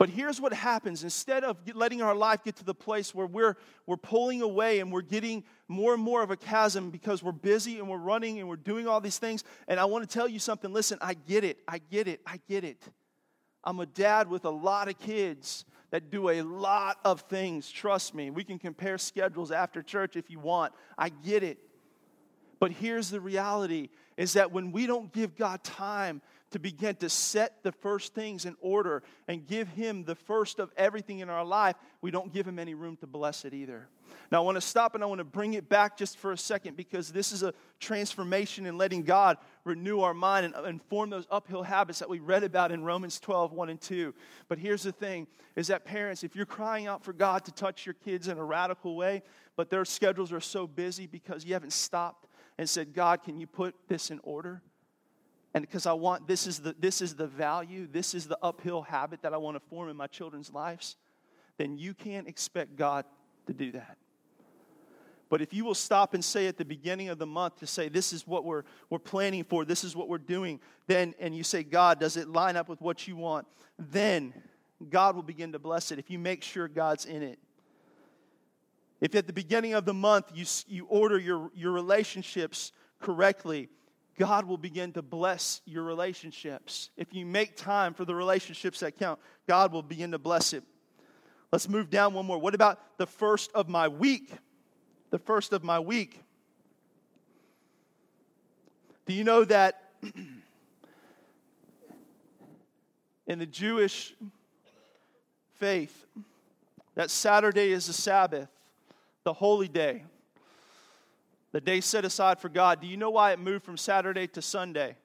[0.03, 3.55] But here's what happens instead of letting our life get to the place where we're,
[3.87, 7.79] we're pulling away and we're getting more and more of a chasm because we're busy
[7.79, 9.45] and we're running and we're doing all these things.
[9.65, 12.41] And I want to tell you something listen, I get it, I get it, I
[12.49, 12.83] get it.
[13.63, 17.71] I'm a dad with a lot of kids that do a lot of things.
[17.71, 20.73] Trust me, we can compare schedules after church if you want.
[20.97, 21.59] I get it.
[22.59, 23.87] But here's the reality
[24.17, 26.21] is that when we don't give God time
[26.53, 30.71] to begin to set the first things in order and give Him the first of
[30.77, 33.89] everything in our life, we don't give Him any room to bless it either.
[34.31, 36.37] Now, I want to stop and I want to bring it back just for a
[36.37, 41.09] second because this is a transformation in letting God renew our mind and, and form
[41.09, 44.13] those uphill habits that we read about in Romans 12, 1 and 2.
[44.47, 47.85] But here's the thing is that parents, if you're crying out for God to touch
[47.85, 49.23] your kids in a radical way,
[49.55, 52.27] but their schedules are so busy because you haven't stopped
[52.57, 54.61] and said, God, can you put this in order?
[55.53, 58.81] And because I want this is the this is the value, this is the uphill
[58.81, 60.95] habit that I want to form in my children's lives,
[61.57, 63.05] then you can't expect God
[63.47, 63.97] to do that.
[65.33, 67.89] But if you will stop and say at the beginning of the month to say,
[67.89, 71.43] This is what we're, we're planning for, this is what we're doing, then, and you
[71.43, 73.47] say, God, does it line up with what you want?
[73.79, 74.31] Then
[74.91, 77.39] God will begin to bless it if you make sure God's in it.
[79.01, 83.69] If at the beginning of the month you, you order your, your relationships correctly,
[84.17, 86.91] God will begin to bless your relationships.
[86.97, 90.63] If you make time for the relationships that count, God will begin to bless it.
[91.51, 92.37] Let's move down one more.
[92.37, 94.31] What about the first of my week?
[95.09, 96.19] The first of my week.
[99.05, 99.91] Do you know that
[103.27, 104.15] in the Jewish
[105.55, 106.05] faith,
[106.95, 108.49] that Saturday is the Sabbath,
[109.23, 110.03] the holy day?
[111.53, 112.81] The day set aside for God.
[112.81, 114.97] Do you know why it moved from Saturday to Sunday?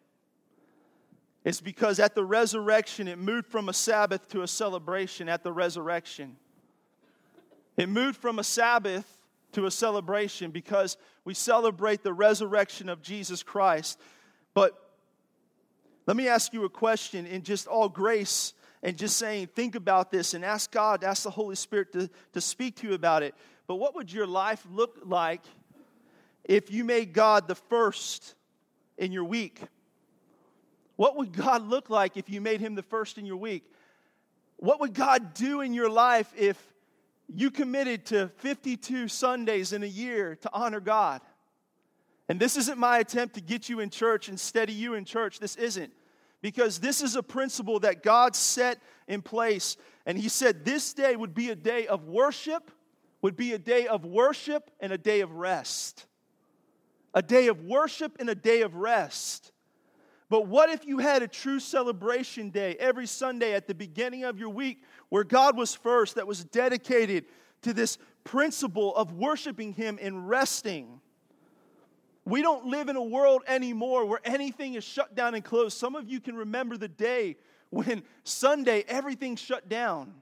[1.45, 5.53] It's because at the resurrection, it moved from a Sabbath to a celebration at the
[5.53, 6.37] resurrection.
[7.77, 9.07] It moved from a Sabbath
[9.53, 14.01] to a celebration because we celebrate the resurrection of Jesus Christ.
[14.53, 14.75] But
[16.07, 20.11] let me ask you a question in just all grace and just saying, think about
[20.11, 23.35] this and ask God, ask the Holy Spirit to, to speak to you about it.
[23.67, 25.43] But what would your life look like
[26.49, 28.35] if you made God the first
[28.97, 29.61] in your week?
[30.97, 33.71] What would God look like if you made him the first in your week?
[34.57, 36.61] What would God do in your life if
[37.33, 41.21] you committed to 52 Sundays in a year to honor God?
[42.29, 45.39] And this isn't my attempt to get you in church and steady you in church.
[45.39, 45.93] This isn't.
[46.41, 49.77] Because this is a principle that God set in place.
[50.07, 52.71] And He said this day would be a day of worship,
[53.23, 56.07] would be a day of worship and a day of rest
[57.19, 59.51] a day of worship and a day of rest.
[60.31, 64.39] But what if you had a true celebration day every Sunday at the beginning of
[64.39, 67.25] your week where God was first, that was dedicated
[67.63, 71.01] to this principle of worshiping Him and resting?
[72.25, 75.77] We don't live in a world anymore where anything is shut down and closed.
[75.77, 77.35] Some of you can remember the day
[77.71, 80.15] when Sunday everything shut down.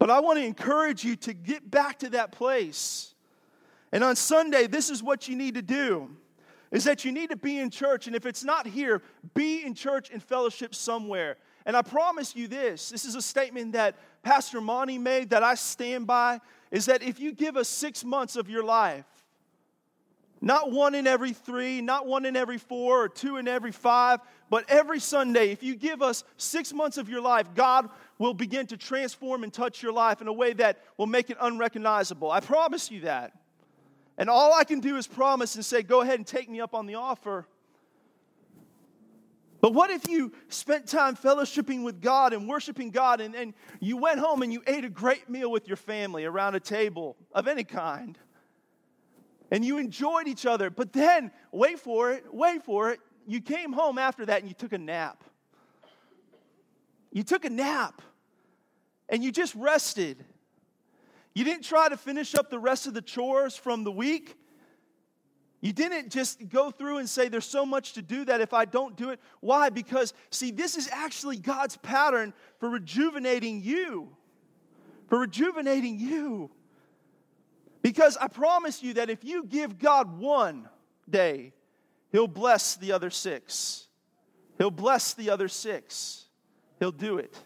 [0.00, 3.09] But I want to encourage you to get back to that place
[3.92, 6.10] and on Sunday, this is what you need to do
[6.70, 8.06] is that you need to be in church.
[8.06, 9.02] And if it's not here,
[9.34, 11.36] be in church and fellowship somewhere.
[11.66, 15.54] And I promise you this this is a statement that Pastor Monty made that I
[15.54, 19.04] stand by is that if you give us six months of your life,
[20.40, 24.20] not one in every three, not one in every four, or two in every five,
[24.48, 28.66] but every Sunday, if you give us six months of your life, God will begin
[28.68, 32.30] to transform and touch your life in a way that will make it unrecognizable.
[32.30, 33.32] I promise you that.
[34.18, 36.74] And all I can do is promise and say, go ahead and take me up
[36.74, 37.46] on the offer.
[39.60, 43.98] But what if you spent time fellowshipping with God and worshiping God and, and you
[43.98, 47.46] went home and you ate a great meal with your family around a table of
[47.46, 48.18] any kind?
[49.50, 53.72] And you enjoyed each other, but then, wait for it, wait for it, you came
[53.72, 55.24] home after that and you took a nap.
[57.12, 58.00] You took a nap
[59.08, 60.24] and you just rested.
[61.34, 64.36] You didn't try to finish up the rest of the chores from the week.
[65.60, 68.64] You didn't just go through and say, There's so much to do that if I
[68.64, 69.20] don't do it.
[69.40, 69.68] Why?
[69.68, 74.16] Because, see, this is actually God's pattern for rejuvenating you.
[75.08, 76.50] For rejuvenating you.
[77.82, 80.68] Because I promise you that if you give God one
[81.08, 81.52] day,
[82.10, 83.86] He'll bless the other six.
[84.58, 86.26] He'll bless the other six.
[86.78, 87.38] He'll do it.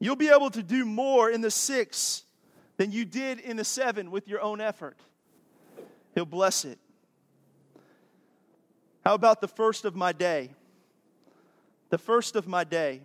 [0.00, 2.24] You'll be able to do more in the six
[2.76, 4.96] than you did in the seven with your own effort.
[6.14, 6.78] He'll bless it.
[9.04, 10.50] How about the first of my day?
[11.90, 13.02] The first of my day.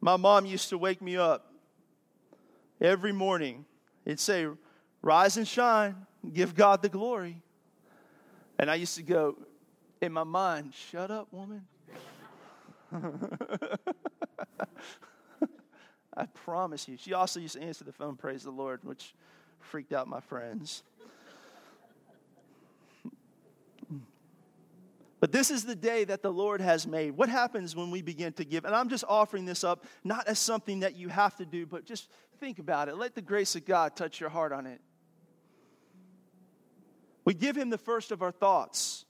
[0.00, 1.52] My mom used to wake me up
[2.80, 3.64] every morning.
[4.04, 4.46] It'd say,
[5.00, 5.96] Rise and shine,
[6.32, 7.40] give God the glory.
[8.58, 9.36] And I used to go
[10.02, 11.66] in my mind, Shut up, woman.
[16.16, 16.96] I promise you.
[16.96, 19.14] She also used to answer the phone, praise the Lord, which
[19.60, 20.82] freaked out my friends.
[25.24, 27.12] But this is the day that the Lord has made.
[27.12, 28.66] What happens when we begin to give?
[28.66, 31.86] And I'm just offering this up not as something that you have to do, but
[31.86, 32.96] just think about it.
[32.96, 34.82] Let the grace of God touch your heart on it.
[37.24, 39.06] We give Him the first of our thoughts.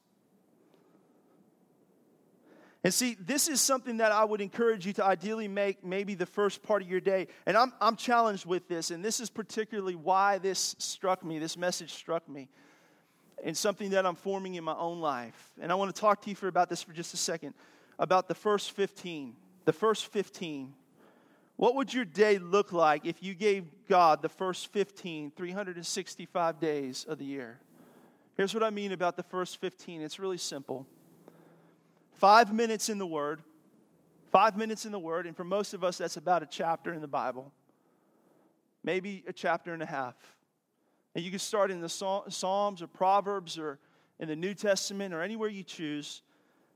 [2.84, 6.26] And see, this is something that I would encourage you to ideally make maybe the
[6.26, 7.28] first part of your day.
[7.46, 11.56] And I'm, I'm challenged with this, and this is particularly why this struck me, this
[11.56, 12.50] message struck me,
[13.42, 15.50] and something that I'm forming in my own life.
[15.62, 17.54] And I want to talk to you for about this for just a second
[17.98, 19.34] about the first 15.
[19.64, 20.74] The first 15.
[21.56, 27.06] What would your day look like if you gave God the first 15, 365 days
[27.08, 27.60] of the year?
[28.36, 30.86] Here's what I mean about the first 15 it's really simple.
[32.14, 33.42] Five minutes in the Word.
[34.30, 35.26] Five minutes in the Word.
[35.26, 37.52] And for most of us, that's about a chapter in the Bible,
[38.82, 40.14] maybe a chapter and a half.
[41.14, 43.78] And you can start in the Psalms or Proverbs or
[44.18, 46.22] in the New Testament or anywhere you choose.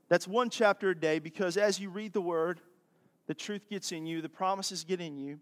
[0.07, 2.61] That's one chapter a day because as you read the Word,
[3.27, 5.39] the truth gets in you, the promises get in you.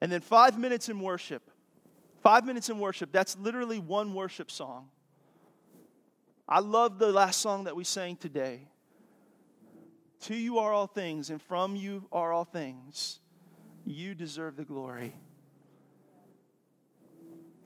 [0.00, 1.50] And then five minutes in worship.
[2.22, 4.88] Five minutes in worship, that's literally one worship song.
[6.48, 8.68] I love the last song that we sang today.
[10.26, 13.20] To you are all things, and from you are all things.
[13.84, 15.14] You deserve the glory.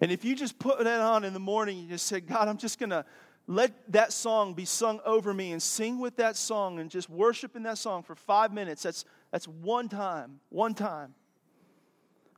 [0.02, 2.58] And if you just put that on in the morning, you just say, God, I'm
[2.58, 3.06] just going to
[3.46, 7.56] let that song be sung over me and sing with that song and just worship
[7.56, 8.82] in that song for five minutes.
[8.82, 11.14] That's, that's one time, one time.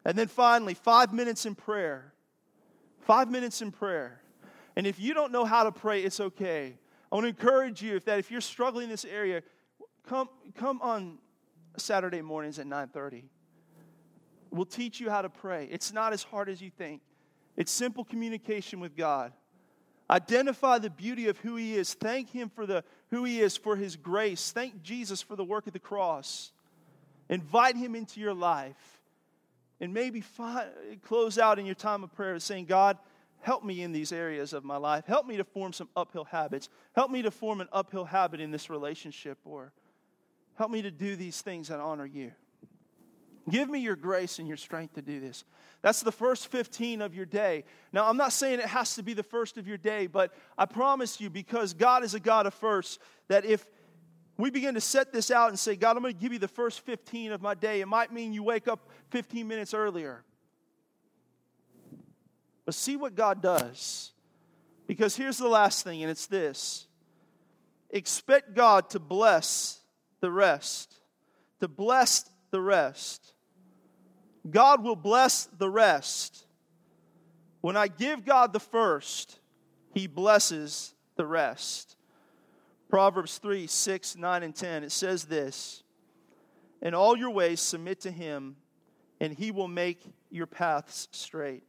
[0.05, 2.13] And then finally, five minutes in prayer.
[3.01, 4.23] Five minutes in prayer.
[4.77, 6.77] And if you don't know how to pray, it's okay.
[7.11, 9.43] I want to encourage you if that if you're struggling in this area,
[10.09, 11.19] Come, come on
[11.77, 13.25] Saturday mornings at 9:30.
[14.51, 15.69] We'll teach you how to pray.
[15.71, 17.01] It's not as hard as you think.
[17.57, 19.33] It's simple communication with God.
[20.11, 21.95] Identify the beauty of who He is.
[21.95, 24.53] Thank Him for the who He is for His grace.
[24.53, 26.53] Thank Jesus for the work of the cross.
[27.31, 29.01] Invite Him into your life,
[29.81, 30.23] and maybe
[31.03, 32.99] close out in your time of prayer saying, "God,
[33.41, 35.07] help me in these areas of my life.
[35.07, 36.69] Help me to form some uphill habits.
[36.95, 39.73] Help me to form an uphill habit in this relationship, or
[40.57, 42.33] Help me to do these things that honor you.
[43.51, 45.45] Give me your grace and your strength to do this.
[45.81, 47.65] That's the first 15 of your day.
[47.93, 50.65] Now, I'm not saying it has to be the first of your day, but I
[50.65, 53.67] promise you, because God is a God of firsts, that if
[54.37, 56.47] we begin to set this out and say, God, I'm going to give you the
[56.47, 60.23] first 15 of my day, it might mean you wake up 15 minutes earlier.
[62.65, 64.13] But see what God does.
[64.87, 66.87] Because here's the last thing, and it's this
[67.91, 69.82] expect God to bless
[70.23, 70.95] the rest.
[71.61, 73.35] To bless the rest.
[74.51, 76.47] God will bless the rest.
[77.61, 79.39] When I give God the first,
[79.93, 81.97] He blesses the rest.
[82.89, 85.83] Proverbs 3 6, 9, and 10, it says this
[86.81, 88.57] In all your ways submit to Him,
[89.21, 91.63] and He will make your paths straight.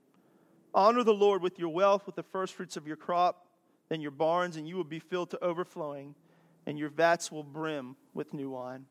[0.74, 3.46] Honor the Lord with your wealth, with the firstfruits of your crop,
[3.92, 6.16] and your barns, and you will be filled to overflowing
[6.66, 8.86] and your vats will brim with new wine.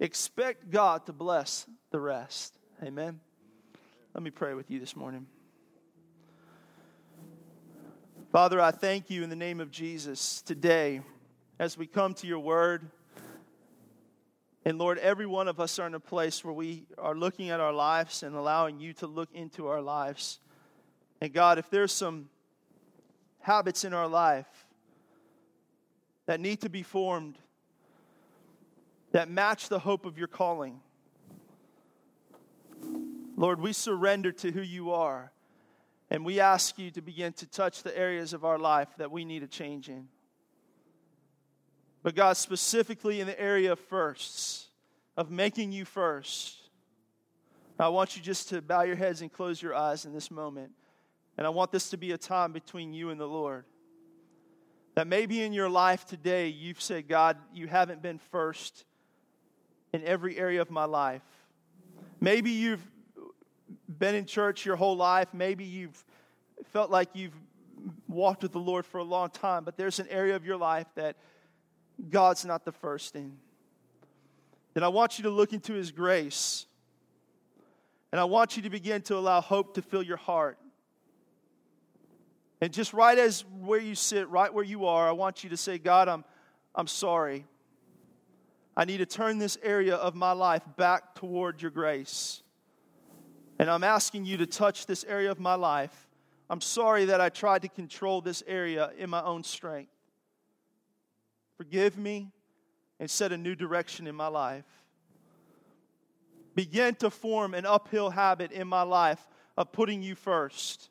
[0.00, 2.58] Expect God to bless the rest.
[2.82, 3.20] Amen.
[4.14, 5.26] Let me pray with you this morning.
[8.30, 11.00] Father, I thank you in the name of Jesus today
[11.58, 12.90] as we come to your word.
[14.64, 17.60] And Lord, every one of us are in a place where we are looking at
[17.60, 20.40] our lives and allowing you to look into our lives.
[21.20, 22.28] And God, if there's some
[23.40, 24.63] habits in our life
[26.26, 27.38] that need to be formed
[29.14, 30.80] that match the hope of your calling.
[33.36, 35.30] Lord, we surrender to who you are,
[36.10, 39.24] and we ask you to begin to touch the areas of our life that we
[39.24, 40.08] need a change in.
[42.02, 44.66] But God, specifically in the area of firsts,
[45.16, 46.58] of making you first,
[47.78, 50.72] I want you just to bow your heads and close your eyes in this moment.
[51.38, 53.64] And I want this to be a time between you and the Lord.
[54.94, 58.84] That maybe in your life today you've said, God, you haven't been first
[59.92, 61.22] in every area of my life.
[62.20, 62.84] Maybe you've
[63.98, 65.28] been in church your whole life.
[65.32, 66.04] Maybe you've
[66.72, 67.34] felt like you've
[68.08, 70.86] walked with the Lord for a long time, but there's an area of your life
[70.94, 71.16] that
[72.10, 73.36] God's not the first in.
[74.74, 76.66] Then I want you to look into His grace.
[78.10, 80.56] And I want you to begin to allow hope to fill your heart.
[82.64, 85.56] And just right as where you sit, right where you are, I want you to
[85.58, 86.24] say, God, I'm,
[86.74, 87.44] I'm sorry.
[88.74, 92.42] I need to turn this area of my life back toward your grace.
[93.58, 96.08] And I'm asking you to touch this area of my life.
[96.48, 99.92] I'm sorry that I tried to control this area in my own strength.
[101.58, 102.32] Forgive me
[102.98, 104.64] and set a new direction in my life.
[106.54, 109.20] Begin to form an uphill habit in my life
[109.54, 110.88] of putting you first.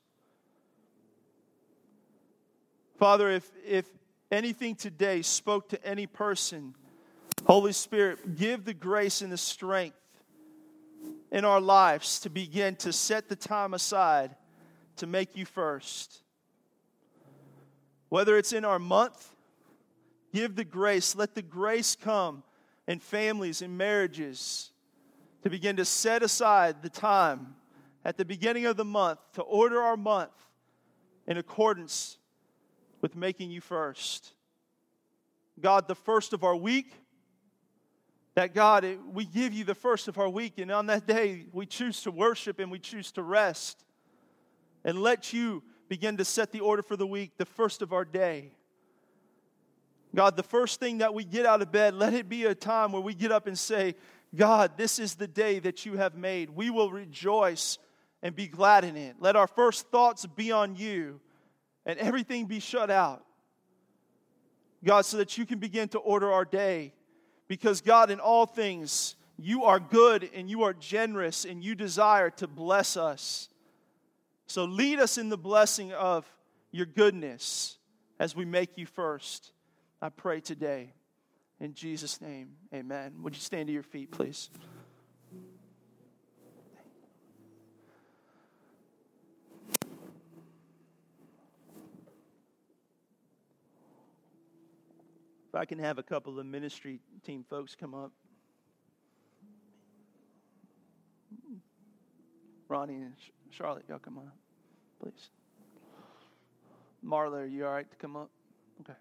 [3.03, 3.85] Father, if, if
[4.31, 6.73] anything today spoke to any person,
[7.45, 9.97] Holy Spirit, give the grace and the strength
[11.29, 14.33] in our lives to begin to set the time aside
[14.95, 16.23] to make you first.
[18.07, 19.35] Whether it's in our month,
[20.33, 22.41] give the grace, let the grace come
[22.87, 24.71] in families and marriages
[25.43, 27.55] to begin to set aside the time
[28.05, 30.31] at the beginning of the month to order our month
[31.27, 32.17] in accordance
[33.03, 34.31] with making you first.
[35.59, 36.93] God, the first of our week,
[38.33, 41.65] that God, we give you the first of our week, and on that day, we
[41.65, 43.83] choose to worship and we choose to rest
[44.85, 48.05] and let you begin to set the order for the week, the first of our
[48.05, 48.53] day.
[50.15, 52.93] God, the first thing that we get out of bed, let it be a time
[52.93, 53.95] where we get up and say,
[54.33, 56.49] God, this is the day that you have made.
[56.49, 57.79] We will rejoice
[58.21, 59.17] and be glad in it.
[59.19, 61.19] Let our first thoughts be on you
[61.85, 63.23] and everything be shut out.
[64.83, 66.93] God, so that you can begin to order our day.
[67.47, 72.29] Because, God, in all things, you are good and you are generous and you desire
[72.31, 73.49] to bless us.
[74.47, 76.25] So lead us in the blessing of
[76.71, 77.77] your goodness
[78.19, 79.51] as we make you first.
[80.01, 80.93] I pray today.
[81.59, 83.13] In Jesus' name, amen.
[83.21, 84.49] Would you stand to your feet, please?
[95.53, 98.11] If I can have a couple of ministry team folks come up.
[102.67, 103.13] Ronnie and
[103.51, 104.37] Charlotte, y'all come on up,
[104.99, 105.29] please.
[107.05, 108.31] Marla, are you all right to come up?
[108.81, 108.93] Okay.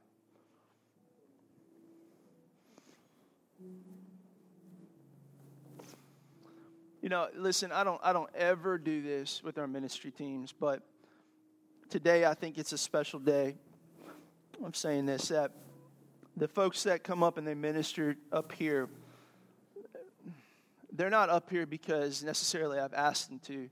[7.01, 10.83] You know, listen, I don't I don't ever do this with our ministry teams, but
[11.89, 13.57] today I think it's a special day.
[14.63, 15.53] I'm saying this that
[16.37, 18.89] the folks that come up and they minister up here,
[20.93, 23.69] they're not up here because necessarily I've asked them to,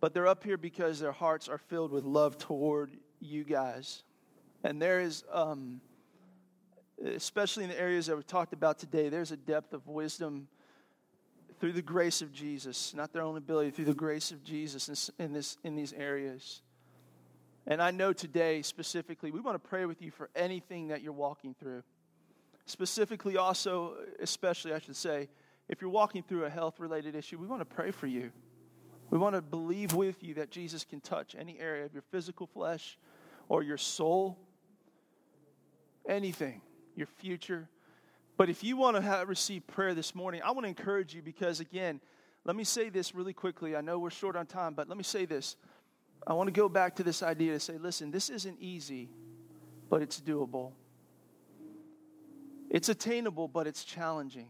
[0.00, 4.02] but they're up here because their hearts are filled with love toward you guys.
[4.62, 5.80] And there is, um,
[7.04, 10.48] especially in the areas that we talked about today, there's a depth of wisdom
[11.60, 15.32] through the grace of Jesus, not their own ability, through the grace of Jesus in,
[15.32, 16.62] this, in these areas.
[17.66, 21.12] And I know today, specifically, we want to pray with you for anything that you're
[21.12, 21.82] walking through.
[22.66, 25.28] Specifically, also, especially, I should say,
[25.68, 28.32] if you're walking through a health related issue, we want to pray for you.
[29.10, 32.46] We want to believe with you that Jesus can touch any area of your physical
[32.46, 32.96] flesh
[33.48, 34.38] or your soul,
[36.08, 36.62] anything,
[36.94, 37.68] your future.
[38.36, 41.22] But if you want to have, receive prayer this morning, I want to encourage you
[41.22, 42.00] because, again,
[42.44, 43.76] let me say this really quickly.
[43.76, 45.56] I know we're short on time, but let me say this.
[46.26, 49.08] I want to go back to this idea to say, listen, this isn't easy,
[49.88, 50.72] but it's doable.
[52.68, 54.48] It's attainable, but it's challenging.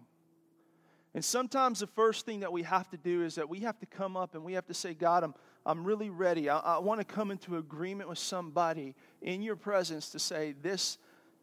[1.14, 3.86] And sometimes the first thing that we have to do is that we have to
[3.86, 6.48] come up and we have to say, God, I'm, I'm really ready.
[6.48, 10.98] I, I want to come into agreement with somebody in your presence to say, this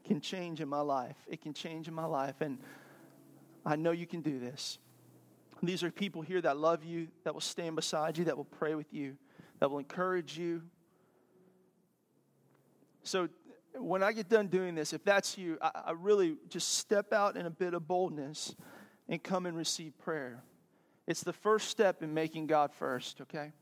[0.05, 1.17] can change in my life.
[1.27, 2.35] It can change in my life.
[2.39, 2.59] And
[3.65, 4.77] I know you can do this.
[5.61, 8.75] These are people here that love you, that will stand beside you, that will pray
[8.75, 9.17] with you
[9.59, 10.61] that will encourage you.
[13.03, 13.29] So,
[13.73, 17.37] when I get done doing this, if that's you, I, I really just step out
[17.37, 18.55] in a bit of boldness
[19.07, 20.43] and come and receive prayer.
[21.05, 23.53] It's the first step in making God first, okay?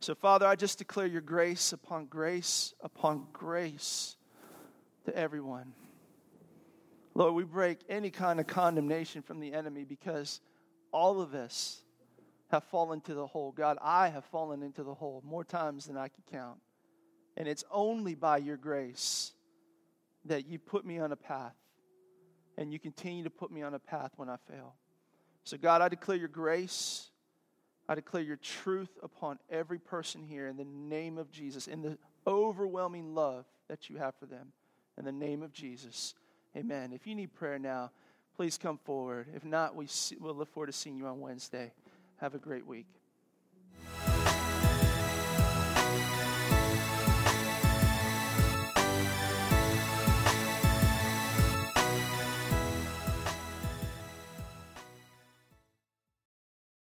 [0.00, 4.16] So, Father, I just declare your grace upon grace upon grace
[5.04, 5.72] to everyone.
[7.14, 10.40] Lord, we break any kind of condemnation from the enemy because
[10.92, 11.82] all of us
[12.50, 13.52] have fallen to the hole.
[13.52, 16.58] God, I have fallen into the hole more times than I can count.
[17.36, 19.32] And it's only by your grace
[20.24, 21.54] that you put me on a path.
[22.56, 24.74] And you continue to put me on a path when I fail.
[25.44, 27.08] So, God, I declare your grace.
[27.88, 31.96] I declare your truth upon every person here in the name of Jesus, in the
[32.26, 34.48] overwhelming love that you have for them.
[34.98, 36.14] In the name of Jesus.
[36.56, 36.92] Amen.
[36.92, 37.92] If you need prayer now,
[38.36, 39.28] please come forward.
[39.34, 41.72] If not, we see, we'll look forward to seeing you on Wednesday.
[42.20, 42.86] Have a great week.